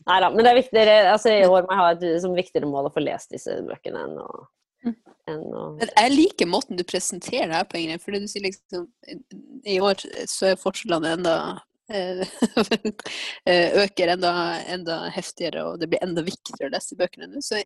Nei 0.06 0.20
da, 0.22 0.30
men 0.30 0.40
det 0.40 0.52
er 0.52 0.60
viktigere 0.60 0.94
altså 1.12 1.34
i 1.34 1.48
år 1.48 1.66
må 1.66 1.74
jeg 1.74 1.82
ha 1.82 1.88
et 1.96 2.06
som 2.24 2.36
viktigere 2.38 2.70
mål 2.70 2.88
å 2.90 2.94
få 2.94 3.04
lest 3.04 3.34
disse 3.36 3.58
bøkene 3.68 4.06
enn 4.08 4.20
å, 4.24 4.30
Mm. 4.86 4.94
enn 5.32 5.46
å 5.58 5.62
Men 5.80 5.90
jeg 5.90 6.12
liker 6.14 6.50
måten 6.50 6.78
du 6.78 6.84
presenterer 6.86 7.50
det 7.50 7.58
her 7.58 7.70
på, 7.70 7.80
Ingrid. 7.80 8.04
Fordi 8.04 8.20
du 8.22 8.28
sier 8.30 8.44
liksom 8.46 8.84
I 9.66 9.80
år 9.82 10.04
så 10.30 10.52
er 10.52 10.62
forskjellene 10.62 11.16
enda 11.18 11.36
eh, 11.90 12.22
eh, 13.50 13.80
øker 13.82 14.14
enda, 14.14 14.34
enda 14.76 15.00
heftigere, 15.16 15.66
og 15.66 15.82
det 15.82 15.90
blir 15.90 16.06
enda 16.06 16.22
viktigere 16.26 16.70
å 16.70 16.76
lese 16.76 16.98
bøkene 17.00 17.32
nå. 17.32 17.42
Så 17.42 17.64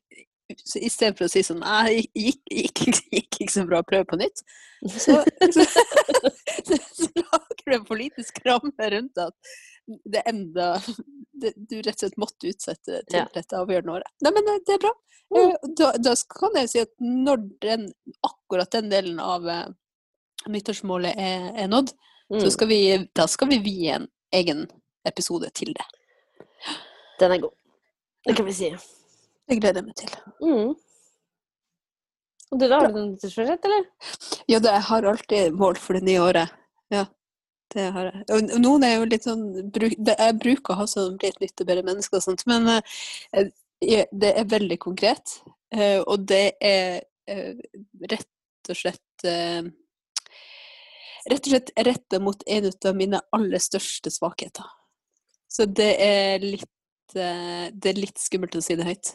så 0.66 0.80
i 0.82 0.90
stedet 0.90 1.18
for 1.18 1.28
å 1.28 1.30
si 1.30 1.44
sånn 1.46 1.62
Nei, 1.62 2.08
gikk, 2.18 2.42
gikk, 2.50 2.80
gikk, 2.82 3.02
gikk 3.14 3.38
ikke 3.44 3.54
så 3.54 3.66
bra, 3.70 3.84
prøv 3.86 4.08
på 4.10 4.18
nytt. 4.18 4.42
Så, 4.96 5.20
så, 5.54 5.66
så 6.98 7.10
du 7.70 7.76
en 7.80 7.86
politisk 7.88 8.40
ramme 8.46 8.90
rundt 8.94 9.18
at 9.18 9.34
det 10.06 10.22
enda 10.30 10.74
det, 11.40 11.54
Du 11.56 11.78
rett 11.82 11.96
og 11.96 12.02
slett 12.04 12.18
måtte 12.22 12.50
utsette 12.52 13.00
til 13.08 13.20
Ja. 13.22 13.26
dette 13.34 13.58
avgjørende 13.58 13.94
året. 13.96 14.12
Nei, 14.22 14.32
men 14.36 14.46
det- 14.46 14.66
det 14.68 14.74
er 14.76 14.84
bra. 14.84 14.92
Mm. 15.32 15.52
Eh, 15.52 15.70
Da, 15.78 15.92
da 15.98 16.16
kan 16.40 16.56
jeg 16.56 16.70
si 16.70 16.80
at 16.80 16.90
når 17.00 17.38
den, 17.62 17.94
akkurat 18.26 18.70
den 18.72 18.90
delen 18.90 19.20
av 19.20 19.48
eh, 19.48 19.68
nyttårsmålet 20.48 21.16
er, 21.18 21.52
er 21.64 21.68
nådd, 21.68 21.94
Mm. 22.32 22.42
så 22.42 22.52
skal 22.52 22.68
vi, 22.68 23.10
da 23.16 23.26
skal 23.26 23.48
vi 23.50 23.58
vie 23.58 23.90
en 23.96 24.08
egen 24.34 24.68
episode 25.06 25.50
til 25.54 25.74
det. 25.74 25.86
Den 27.20 27.32
er 27.32 27.38
god. 27.40 27.52
Det 28.28 28.36
kan 28.36 28.46
vi 28.46 28.54
si. 28.54 28.70
Det 29.50 29.60
gleder 29.60 29.82
jeg 29.82 29.86
meg 29.86 29.96
til. 29.96 30.10
Mm. 30.44 30.76
Og 32.52 32.60
du, 32.60 32.68
da? 32.68 32.80
Har 32.80 32.88
du 32.88 32.94
noe 32.98 33.08
nyttårsforsett, 33.12 33.66
eller? 33.66 33.86
Ja, 34.50 34.60
da, 34.60 34.72
jeg 34.78 34.82
har 34.90 35.04
alltid 35.12 35.54
mål 35.58 35.76
for 35.78 35.94
det 35.98 36.04
nye 36.04 36.22
året. 36.22 36.50
Ja, 36.92 37.06
det 37.74 37.88
har 37.96 38.10
jeg. 38.10 38.24
Og 38.36 38.54
noen 38.62 38.86
er 38.86 38.96
jo 38.96 39.08
litt 39.10 39.26
sånn 39.28 39.44
Jeg 39.76 40.38
bruker 40.42 40.74
å 40.74 40.80
ha 40.82 40.88
sånn 40.90 41.18
bli 41.22 41.30
et 41.30 41.42
nytt 41.44 41.62
og 41.62 41.70
bedre 41.70 41.86
menneske 41.86 42.18
og 42.18 42.26
sånt, 42.26 42.46
men 42.50 42.68
eh, 42.76 43.52
det 44.12 44.32
er 44.34 44.50
veldig 44.50 44.80
konkret. 44.82 45.40
eh, 45.76 46.00
og 46.02 46.26
det 46.30 46.58
er 46.62 47.04
eh, 47.30 47.54
rett 48.10 48.72
og 48.74 48.78
slett 48.78 49.28
eh, 49.28 49.64
Rett 51.30 51.46
og 51.46 51.52
slett 51.52 51.72
retta 51.86 52.18
mot 52.24 52.44
en 52.48 52.70
av 52.72 52.96
mine 52.96 53.20
aller 53.36 53.62
største 53.62 54.10
svakheter. 54.10 54.66
Så 55.52 55.66
det 55.68 55.92
er 56.02 56.40
litt 56.42 57.16
eh, 57.16 57.70
Det 57.74 57.92
er 57.92 58.00
litt 58.00 58.22
skummelt 58.22 58.56
å 58.56 58.64
si 58.64 58.78
det 58.80 58.88
høyt. 58.88 59.14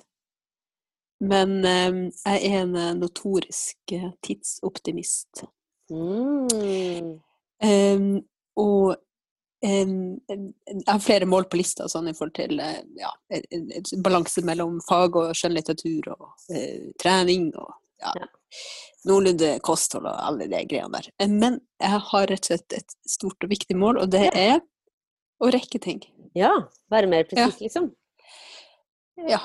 Men 1.24 1.64
eh, 1.64 1.98
jeg 2.26 2.50
er 2.50 2.62
en 2.62 2.76
eh, 2.76 2.92
notorisk 2.98 3.94
eh, 3.96 4.10
tidsoptimist. 4.22 5.44
Mm. 5.90 7.20
Em, 7.64 8.08
og 8.60 8.94
jeg 9.64 10.84
har 10.86 10.98
flere 11.00 11.24
mål 11.30 11.46
på 11.48 11.56
lista 11.56 11.86
sånn 11.88 12.10
i 12.10 12.12
forhold 12.12 12.34
til 12.36 12.58
eh, 12.60 12.82
ja, 13.00 13.08
balanse 14.04 14.42
mellom 14.44 14.74
fag 14.84 15.16
og 15.16 15.30
skjønnlitteratur 15.38 16.10
og 16.12 16.26
uh, 16.52 16.90
trening 17.00 17.46
og 17.56 17.70
ja, 18.02 18.12
Ja. 18.20 18.26
noenlunde 19.08 19.54
kosthold 19.64 20.04
og 20.10 20.18
alle 20.20 20.50
de 20.52 20.60
greiene 20.68 20.92
der. 20.98 21.08
Eh, 21.18 21.30
Men 21.32 21.60
jeg 21.80 22.02
har 22.10 22.26
rett 22.28 22.44
og 22.44 22.50
slett 22.50 22.76
et 22.76 22.96
stort 23.08 23.46
og 23.46 23.50
viktig 23.54 23.76
mål, 23.80 24.02
og 24.02 24.10
det 24.12 24.26
er 24.36 24.60
å 25.40 25.48
rekke 25.54 25.80
ting. 25.80 26.02
Ja. 26.36 26.50
Være 26.92 27.08
mer 27.08 27.24
presis, 27.30 27.62
liksom. 27.64 27.88
Ja, 29.30 29.40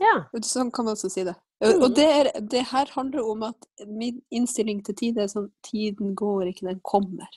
Ja. 0.00 0.14
sånn 0.42 0.72
kan 0.72 0.84
man 0.88 0.96
også 0.96 1.10
si 1.12 1.22
det. 1.28 1.36
Og, 1.60 1.74
Mm. 1.76 1.94
det, 1.94 2.04
er, 2.08 2.28
det 2.40 2.62
her 2.70 2.86
handler 2.94 3.26
om 3.28 3.42
at 3.50 3.66
min 3.86 4.22
innstilling 4.32 4.78
til 4.86 4.94
tid 4.96 5.18
er 5.20 5.26
sånn 5.28 5.50
Tiden 5.66 6.14
går 6.16 6.46
ikke, 6.48 6.68
den 6.70 6.80
kommer. 6.80 7.28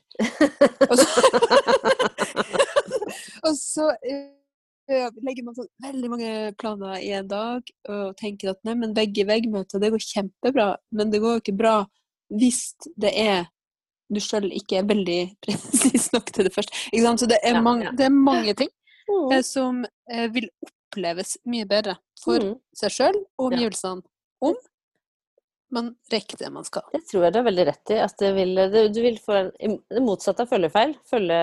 Og 0.88 0.96
så, 0.98 1.08
og 3.48 3.56
så 3.60 3.90
eh, 4.08 5.10
legger 5.24 5.44
man 5.48 5.58
sånn 5.58 5.68
veldig 5.84 6.12
mange 6.14 6.32
planer 6.60 7.02
i 7.04 7.12
en 7.18 7.28
dag 7.28 7.68
og 7.92 8.14
tenker 8.20 8.54
at 8.54 8.62
nei, 8.68 8.76
men 8.80 8.96
vegg-i-vegg-møte, 8.96 9.80
det 9.84 9.92
går 9.94 10.06
kjempebra, 10.08 10.70
men 10.96 11.12
det 11.14 11.20
går 11.24 11.38
jo 11.38 11.44
ikke 11.44 11.58
bra 11.60 11.76
hvis 12.34 12.62
det 13.00 13.12
er 13.20 13.50
du 14.14 14.20
sjøl 14.22 14.48
ikke 14.54 14.80
er 14.82 14.88
veldig 14.88 15.20
presis 15.44 16.10
nok 16.14 16.28
til 16.36 16.46
det 16.48 16.54
første. 16.54 16.74
Så 17.18 17.28
det 17.30 17.40
er, 17.44 17.60
mange, 17.64 17.92
det 17.98 18.08
er 18.08 18.16
mange 18.16 18.56
ting 18.56 18.72
Mm. 19.04 19.32
eh, 19.36 19.42
som 19.44 19.82
eh, 20.08 20.30
vil 20.32 20.46
oppleves 20.64 21.34
mye 21.44 21.66
bedre 21.68 21.98
for 22.24 22.40
Mm. 22.40 22.54
seg 22.72 22.90
sjøl 22.96 23.18
og 23.38 23.50
omgivelsene 23.52 24.00
om 24.50 24.56
man 25.74 25.88
rekker 26.14 26.38
det 26.38 26.50
man 26.54 26.66
skal. 26.68 26.84
Det 26.94 27.02
tror 27.10 27.24
jeg 27.26 27.34
du 27.34 27.40
har 27.40 27.48
veldig 27.48 27.64
rett 27.72 27.92
i. 27.96 27.98
At 28.04 28.14
det 28.22 28.30
vil, 28.36 28.52
det, 28.74 28.84
du 28.94 29.00
vil 29.02 29.18
få 29.24 29.40
det 29.50 30.02
motsatte 30.06 30.46
av 30.46 30.52
følgefeil. 30.52 30.94
Følge 31.10 31.40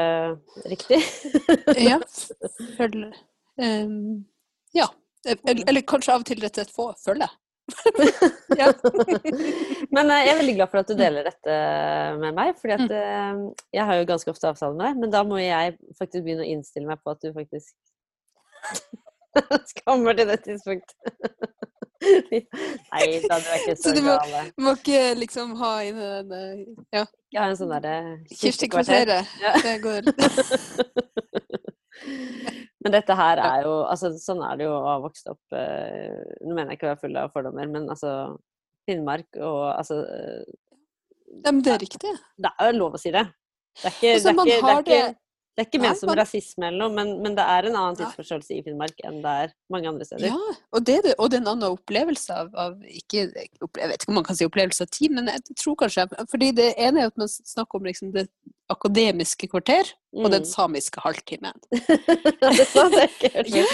riktig. 0.70 1.00
Ja. 1.90 1.98
Følge 2.78 3.10
um, 3.58 4.24
Ja. 4.76 4.86
Eller, 5.26 5.64
eller 5.68 5.82
kanskje 5.84 6.14
av 6.14 6.22
og 6.22 6.28
til 6.30 6.38
rett 6.40 6.54
og 6.54 6.62
slett 6.62 6.76
få 6.76 6.86
følge. 7.02 7.26
ja. 8.60 8.70
Men 9.92 10.08
eh, 10.10 10.22
jeg 10.24 10.30
er 10.32 10.38
veldig 10.40 10.54
glad 10.56 10.70
for 10.72 10.80
at 10.80 10.88
du 10.88 10.94
deler 10.98 11.26
dette 11.26 11.58
med 12.22 12.34
meg, 12.38 12.54
fordi 12.58 12.78
Mm. 12.78 12.84
at 12.86 12.94
eh, 12.96 13.34
jeg 13.76 13.84
har 13.90 13.98
jo 13.98 14.08
ganske 14.08 14.32
ofte 14.32 14.48
avtale 14.48 14.74
med 14.78 14.84
deg, 14.86 14.94
men 15.02 15.12
da 15.12 15.20
må 15.26 15.36
jeg 15.42 15.76
faktisk 15.98 16.22
begynne 16.24 16.46
å 16.46 16.50
innstille 16.54 16.88
meg 16.88 16.98
på 17.04 17.12
at 17.12 17.20
du 17.26 17.28
faktisk 17.36 17.74
kommer 19.84 20.16
til 20.18 20.26
det 20.32 20.40
tidspunktet. 20.46 20.98
Nei 22.92 23.06
da, 23.28 23.36
du 23.36 23.48
er 23.50 23.58
ikke 23.60 23.74
så, 23.76 23.82
Så 23.90 23.94
du 23.96 24.00
må- 24.06 24.16
gal. 24.16 24.50
Må 24.64 24.72
ikke 24.78 25.00
liksom 25.20 25.52
ha 25.60 25.72
inn 25.84 25.98
den 26.00 26.32
eh, 26.32 26.62
Ja, 26.96 27.04
har 27.36 27.50
en 27.52 27.58
sånn 27.58 27.72
derre 27.74 27.94
Kirsti. 28.32 28.68
Kvarteret. 28.72 29.28
Ja. 29.42 29.52
Det 29.66 29.74
går 29.84 30.08
Men 32.80 32.94
dette 32.94 33.12
her 33.18 33.40
er 33.44 33.66
jo 33.66 33.74
altså 33.84 34.08
Sånn 34.16 34.40
er 34.46 34.56
det 34.56 34.64
jo 34.68 34.72
å 34.78 34.84
ha 34.86 34.94
vokst 35.02 35.28
opp 35.30 35.56
eh, 35.56 36.16
Nå 36.46 36.54
mener 36.56 36.72
jeg 36.72 36.80
ikke 36.80 36.88
å 36.88 36.92
være 36.94 37.02
full 37.02 37.18
av 37.20 37.34
fordommer, 37.34 37.68
men 37.68 37.88
altså 37.92 38.14
Finnmark 38.88 39.36
og 39.44 39.60
altså 39.74 40.00
eh, 40.08 40.46
Ja, 41.44 41.52
men 41.52 41.60
det 41.66 41.74
er 41.74 41.82
riktig. 41.84 42.14
Det 42.40 42.50
er 42.56 42.72
jo 42.72 42.78
lov 42.80 42.96
å 42.96 43.00
si 43.00 43.12
det. 43.14 43.26
Det 43.76 43.86
er 43.86 43.92
ikke, 43.94 44.14
Altså, 44.16 44.32
det 44.32 44.40
er 44.40 44.40
ikke, 44.40 44.64
det 44.66 44.72
er 44.72 44.80
ikke, 44.80 45.18
det- 45.56 45.64
er 45.64 45.68
ikke 45.68 45.80
ment 45.82 45.98
som 45.98 46.08
rasisme 46.16 46.66
eller 46.68 46.78
noe, 46.78 46.92
men, 46.94 47.08
men 47.22 47.34
det 47.36 47.44
er 47.44 47.66
en 47.68 47.76
annen 47.76 47.96
tidsforståelse 47.98 48.54
i 48.56 48.62
Finnmark 48.64 49.00
enn 49.04 49.18
det 49.24 49.32
er 49.44 49.52
mange 49.70 49.88
andre 49.90 50.04
steder. 50.06 50.28
Ja, 50.30 50.54
og 50.72 50.84
det, 50.86 50.94
er 51.04 51.14
og 51.18 51.30
det 51.30 51.36
er 51.40 51.42
en 51.42 51.50
annen 51.52 51.74
opplevelse 51.76 52.30
av, 52.32 52.52
av 52.54 52.78
ikke, 52.86 53.26
Jeg 53.34 53.50
vet 53.90 53.98
ikke 54.00 54.08
om 54.12 54.14
man 54.20 54.24
kan 54.24 54.36
si 54.38 54.46
opplevelse 54.48 54.86
av 54.86 54.92
tid, 54.94 55.10
men 55.18 55.26
jeg 55.28 55.56
tror 55.58 55.76
kanskje 55.82 56.06
Fordi 56.30 56.52
det 56.56 56.70
ene 56.78 57.02
er 57.02 57.10
at 57.10 57.18
man 57.20 57.28
snakker 57.28 57.80
om 57.80 57.84
liksom 57.90 58.12
det 58.14 58.28
akademiske 58.70 59.48
kvarter 59.50 59.90
og 60.14 60.30
den 60.30 60.42
Mm. 60.42 60.48
samiske 60.48 61.00
halvtimen. 61.02 61.58
Ja, 62.40 62.50
det 62.54 62.66
sa 62.70 62.86
jeg 62.88 63.10
ikke 63.18 63.66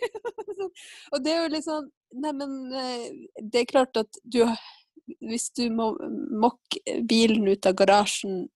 og 1.12 1.24
det 1.24 1.32
er 1.32 1.42
jo 1.44 1.50
litt 1.54 1.66
sånn 1.66 1.88
Nei, 2.20 2.32
eh, 2.74 3.10
det 3.40 3.60
er 3.62 3.68
klart 3.70 3.96
at 4.00 4.18
du 4.24 4.42
Hvis 5.24 5.48
du 5.56 5.68
må 5.74 5.92
mokke 6.42 7.00
bilen 7.08 7.46
ut 7.50 7.66
av 7.66 7.74
garasjen 7.78 8.48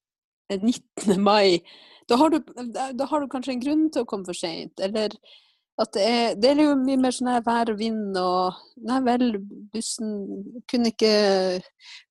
19. 0.52 1.16
mai, 1.22 1.60
da 2.08 2.18
har, 2.20 2.34
du, 2.34 2.40
da 2.74 3.06
har 3.08 3.22
du 3.22 3.30
kanskje 3.32 3.54
en 3.54 3.62
grunn 3.62 3.88
til 3.92 4.04
å 4.04 4.08
komme 4.08 4.28
for 4.28 4.36
seint. 4.36 4.80
Eller 4.84 5.14
at 5.80 5.90
det 5.96 6.02
er, 6.04 6.36
det 6.38 6.50
er 6.52 6.60
jo 6.62 6.74
mye 6.78 7.00
mer 7.02 7.14
sånn 7.14 7.32
her 7.32 7.42
vær 7.46 7.72
og 7.72 7.80
vind 7.80 8.18
og 8.20 8.60
Nei 8.86 9.00
vel, 9.02 9.24
bussen 9.72 10.12
kunne 10.70 10.92
ikke 10.92 11.14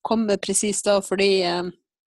komme 0.04 0.36
presis 0.44 0.82
da 0.84 0.98
fordi 1.06 1.30
eh, 1.48 1.62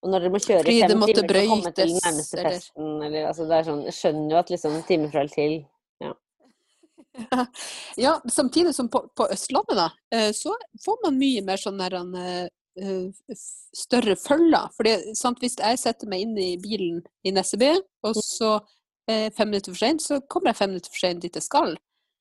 Og 0.05 0.13
når 0.13 0.27
dere 0.27 0.35
må 0.35 0.41
kjøre 0.43 0.67
fem 0.67 0.91
timer 0.93 1.15
for 1.15 1.39
å 1.41 1.47
komme 1.55 1.73
til 1.79 1.95
den 1.95 2.03
nærmeste 2.05 2.43
eller- 2.43 2.59
festen, 2.59 2.91
eller 3.07 3.31
altså 3.31 3.49
det 3.49 3.57
er 3.57 3.71
sånn 3.71 3.83
skjønner 3.89 4.35
jo 4.35 4.43
at 4.43 4.53
liksom 4.53 4.77
en 4.77 4.85
time 4.91 5.09
fra 5.15 5.25
eller 5.25 5.39
til 5.39 5.57
Ja, 8.05 8.21
samtidig 8.29 8.75
som 8.75 8.89
på, 8.93 9.01
på 9.17 9.29
Østlandet, 9.33 9.77
da, 9.79 9.89
eh, 10.13 10.33
så 10.37 10.53
får 10.85 10.99
man 11.05 11.19
mye 11.21 11.45
mer 11.47 11.61
sånn 11.61 11.81
der 11.81 11.97
eh, 11.97 12.21
eh, 12.23 12.49
større 13.77 14.17
følger. 14.21 14.69
Fordi, 14.77 14.95
sant, 15.17 15.39
hvis 15.43 15.57
jeg 15.61 15.79
setter 15.81 16.09
meg 16.11 16.25
inn 16.27 16.37
i 16.39 16.53
bilen 16.63 17.03
i 17.27 17.33
Nesseby, 17.35 17.73
og 18.07 18.17
så 18.21 18.57
eh, 19.11 19.29
fem 19.37 19.49
minutter 19.53 19.73
for 19.75 19.83
sent, 19.83 20.03
så 20.05 20.21
kommer 20.29 20.53
jeg 20.53 20.61
fem 20.61 20.71
minutter 20.75 20.93
for 20.93 21.03
sent 21.07 21.23
dit 21.25 21.35
jeg 21.41 21.47
skal. 21.47 21.77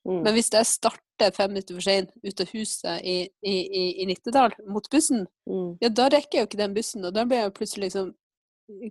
mm. 0.08 0.22
Men 0.24 0.34
hvis 0.38 0.52
jeg 0.54 0.66
starter 0.70 1.32
fem 1.36 1.52
minutter 1.54 1.76
for 1.78 1.82
sent 1.86 2.12
ut 2.24 2.42
av 2.44 2.52
huset 2.54 3.02
i, 3.04 3.18
i, 3.46 3.56
i, 3.82 3.86
i 4.04 4.06
Nittedal 4.10 4.56
mot 4.68 4.90
bussen, 4.92 5.28
Mm. 5.48 5.78
ja, 5.82 5.90
da 5.94 6.08
rekker 6.10 6.40
jeg 6.40 6.42
jo 6.42 6.48
ikke 6.48 6.58
den 6.64 6.74
bussen, 6.74 7.04
og 7.06 7.14
da 7.14 7.22
blir 7.30 7.44
jeg 7.44 7.52
plutselig 7.54 7.86
liksom 7.92 8.08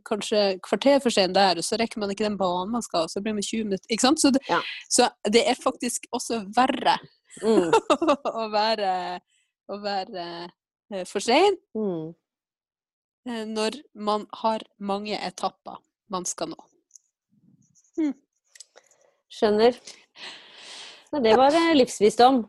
kanskje 0.07 0.42
kvarter 0.62 1.00
for 1.03 1.11
sent 1.11 1.35
der, 1.35 1.59
og 1.59 1.64
så 1.66 1.74
rekker 1.81 1.98
man 1.98 2.12
ikke 2.14 2.22
den 2.29 2.37
banen 2.38 2.70
man 2.70 2.83
skal, 2.87 3.09
og 3.09 3.11
så 3.11 3.18
blir 3.24 3.35
man 3.35 3.42
20 3.42 3.64
minutter, 3.66 3.88
ikke 3.90 4.05
sant? 4.07 4.20
Så 4.22 4.31
det, 4.31 4.38
Ja. 4.48 4.61
så 4.88 5.09
det 5.27 5.42
er 5.50 5.59
faktisk 5.59 6.07
også 6.14 6.44
verre 6.55 6.98
Mm. 7.42 7.72
å 8.42 8.44
være, 8.53 8.90
å 9.66 9.81
være 9.83 10.27
eh, 10.44 10.50
for 11.09 11.24
sein 11.24 11.57
Mm. 11.74 12.14
eh, 13.26 13.44
når 13.50 13.80
man 13.94 14.26
har 14.42 14.62
mange 14.78 15.18
etapper 15.18 15.80
man 16.12 16.24
skal 16.28 16.52
nå. 16.52 16.61
Skjønner. 19.35 19.75
Nei, 21.14 21.21
det 21.25 21.35
var 21.38 21.54
eh, 21.56 21.73
livsvisdom. 21.75 22.44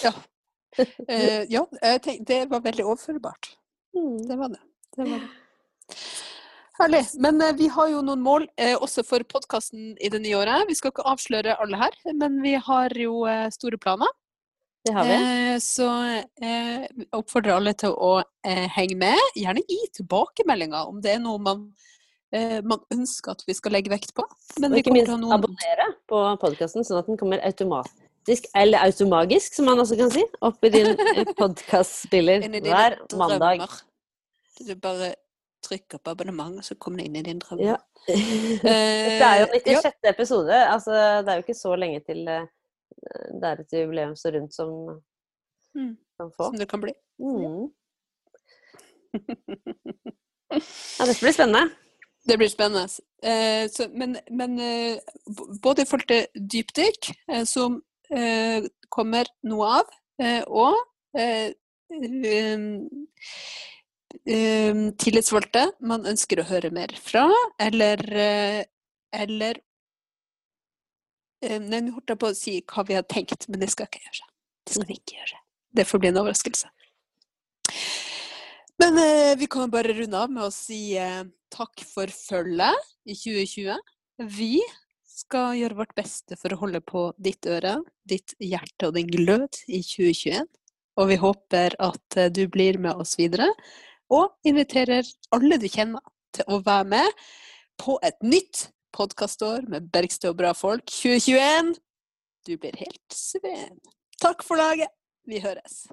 Ja, 0.00 0.12
eh, 1.08 1.44
ja 1.50 1.64
det 1.98 2.40
var 2.50 2.62
veldig 2.64 2.84
overførbart. 2.86 3.52
Mm. 3.96 4.16
Det 4.28 4.36
var 4.38 4.52
det. 4.54 4.60
det, 4.96 5.06
var 5.10 5.18
det. 5.18 5.96
Herlig. 6.80 7.02
Men 7.20 7.42
eh, 7.44 7.54
vi 7.58 7.68
har 7.74 7.90
jo 7.92 8.00
noen 8.06 8.22
mål 8.24 8.46
eh, 8.56 8.76
også 8.76 9.04
for 9.04 9.24
podkasten 9.28 9.96
i 10.00 10.08
det 10.12 10.22
nye 10.24 10.38
året. 10.40 10.68
Vi 10.70 10.76
skal 10.78 10.94
ikke 10.94 11.08
avsløre 11.10 11.58
alle 11.60 11.80
her, 11.80 11.96
men 12.14 12.38
vi 12.44 12.54
har 12.56 12.94
jo 12.96 13.24
eh, 13.28 13.48
store 13.52 13.80
planer. 13.82 14.08
Det 14.84 14.94
har 14.96 15.04
vi. 15.04 15.14
Eh, 15.14 15.58
så 15.60 15.86
eh, 16.40 16.84
oppfordrer 17.16 17.58
alle 17.58 17.74
til 17.76 17.92
å 17.92 18.14
eh, 18.46 18.66
henge 18.76 18.96
med. 19.00 19.30
Gjerne 19.36 19.62
gi 19.68 19.80
tilbakemeldinger 19.98 20.88
om 20.88 21.00
det 21.04 21.16
er 21.16 21.22
noe 21.22 21.40
man, 21.42 21.66
eh, 22.32 22.60
man 22.64 22.80
ønsker 22.94 23.34
at 23.34 23.44
vi 23.48 23.56
skal 23.58 23.76
legge 23.76 23.92
vekt 23.92 24.14
på. 24.16 24.24
Men 24.62 24.72
Og 24.72 24.80
ikke 24.80 24.94
minst 24.94 25.12
noen 25.12 25.36
abonnere 25.36 25.90
på 26.08 26.22
podkasten, 26.40 26.86
sånn 26.86 27.02
at 27.02 27.10
den 27.10 27.20
kommer 27.20 27.42
automatisk, 27.44 28.48
eller 28.56 28.86
automagisk, 28.88 29.58
som 29.58 29.68
man 29.68 29.82
også 29.84 29.98
kan 30.00 30.12
si, 30.14 30.24
opp 30.48 30.64
i 30.64 30.72
din 30.72 30.94
podkastspiller 31.40 32.46
Inn 32.48 32.56
i 32.56 32.64
hver 32.64 32.96
mandag. 33.20 33.66
Du 34.60 34.72
bare 34.80 35.12
trykker 35.64 36.00
på 36.00 36.14
abonnement, 36.14 36.56
og 36.56 36.64
så 36.64 36.76
kommer 36.80 37.02
det 37.02 37.10
inn 37.10 37.20
i 37.20 37.26
din 37.26 37.40
drøm. 37.42 37.60
Ja. 37.66 37.76
Eh, 38.08 38.62
Det 39.20 39.28
er 39.28 39.42
jo 39.42 39.50
ja. 39.52 39.82
96. 39.84 40.08
episode. 40.08 40.56
Altså, 40.56 40.94
det 41.20 41.28
er 41.28 41.36
jo 41.36 41.44
ikke 41.44 41.58
så 41.58 41.76
lenge 41.76 42.00
til 42.08 42.24
eh, 42.32 42.48
det 43.40 43.48
er 43.50 43.60
et 43.62 43.72
jubileum 43.80 44.16
så 44.16 44.32
rundt 44.34 44.54
som 44.54 44.74
Mm. 45.74 45.96
kan 46.18 46.30
få. 46.34 46.44
Som 46.50 46.58
det 46.58 46.66
kan 46.68 46.80
bli. 46.82 46.92
Mm. 47.22 47.68
Ja, 50.98 51.06
dette 51.06 51.22
blir 51.22 51.32
spennende. 51.32 51.70
Det 52.26 52.36
blir 52.38 52.50
spennende. 52.50 52.88
Eh, 53.22 53.68
så, 53.70 53.86
men 53.94 54.16
men 54.30 54.58
eh, 54.60 54.98
både 55.62 55.82
i 55.82 55.88
forhold 55.88 56.08
til 56.10 56.26
dypdykk, 56.52 57.10
eh, 57.32 57.44
som 57.44 57.78
eh, 58.10 58.66
kommer 58.90 59.30
noe 59.46 59.70
av, 59.80 59.94
eh, 60.20 60.42
og 60.48 60.74
eh, 61.16 61.52
um, 61.94 62.90
tillitsvalgte 64.98 65.64
man 65.80 66.06
ønsker 66.06 66.42
å 66.42 66.48
høre 66.50 66.70
mer 66.74 66.92
fra, 66.98 67.28
eller 67.62 68.02
eller 69.12 69.62
Nei, 71.40 71.80
nå 71.80 71.94
holdt 71.94 72.12
jeg 72.12 72.20
på 72.20 72.28
å 72.28 72.36
si 72.36 72.58
hva 72.68 72.84
vi 72.88 72.98
har 72.98 73.06
tenkt, 73.08 73.46
men 73.48 73.62
det 73.62 73.70
skal 73.72 73.88
ikke 73.88 74.02
gjøre. 74.04 74.26
Det 74.66 74.76
skal 74.76 74.88
vi 74.90 74.98
ikke 74.98 75.16
gjøre. 75.16 75.40
Det 75.80 75.86
får 75.88 76.02
bli 76.02 76.10
en 76.10 76.20
overraskelse. 76.20 76.68
Men 78.80 78.98
eh, 79.00 79.32
vi 79.40 79.48
kan 79.50 79.70
bare 79.72 79.94
runde 79.96 80.20
av 80.20 80.30
med 80.32 80.46
å 80.46 80.52
si 80.54 80.96
eh, 80.98 81.24
takk 81.52 81.82
for 81.84 82.12
følget 82.12 82.76
i 83.08 83.16
2020. 83.16 83.76
Vi 84.36 84.54
skal 85.04 85.58
gjøre 85.58 85.80
vårt 85.82 85.92
beste 85.98 86.38
for 86.40 86.54
å 86.54 86.60
holde 86.62 86.80
på 86.84 87.10
ditt 87.20 87.48
øre, 87.48 87.78
ditt 88.08 88.34
hjerte 88.40 88.88
og 88.88 88.96
din 88.96 89.10
glød 89.10 89.62
i 89.68 89.82
2021. 89.84 90.48
Og 91.00 91.10
vi 91.10 91.20
håper 91.20 91.76
at 91.80 92.20
eh, 92.20 92.32
du 92.32 92.46
blir 92.52 92.80
med 92.80 93.00
oss 93.00 93.16
videre, 93.20 93.50
og 94.10 94.32
inviterer 94.48 95.06
alle 95.36 95.60
du 95.60 95.68
kjenner 95.70 96.02
til 96.34 96.48
å 96.50 96.60
være 96.64 96.88
med 96.94 97.24
på 97.80 97.96
et 98.06 98.18
nytt 98.24 98.68
podkastår 98.96 99.68
med 99.70 99.90
Bergstø 99.92 100.32
og 100.32 100.38
bra 100.40 100.52
folk 100.56 100.86
2021. 100.90 101.74
Du 102.46 102.56
blir 102.56 102.76
helt 102.80 103.16
sven. 103.16 103.80
Takk 104.20 104.44
for 104.46 104.60
laget. 104.60 104.92
Vi 105.28 105.40
høres. 105.44 105.84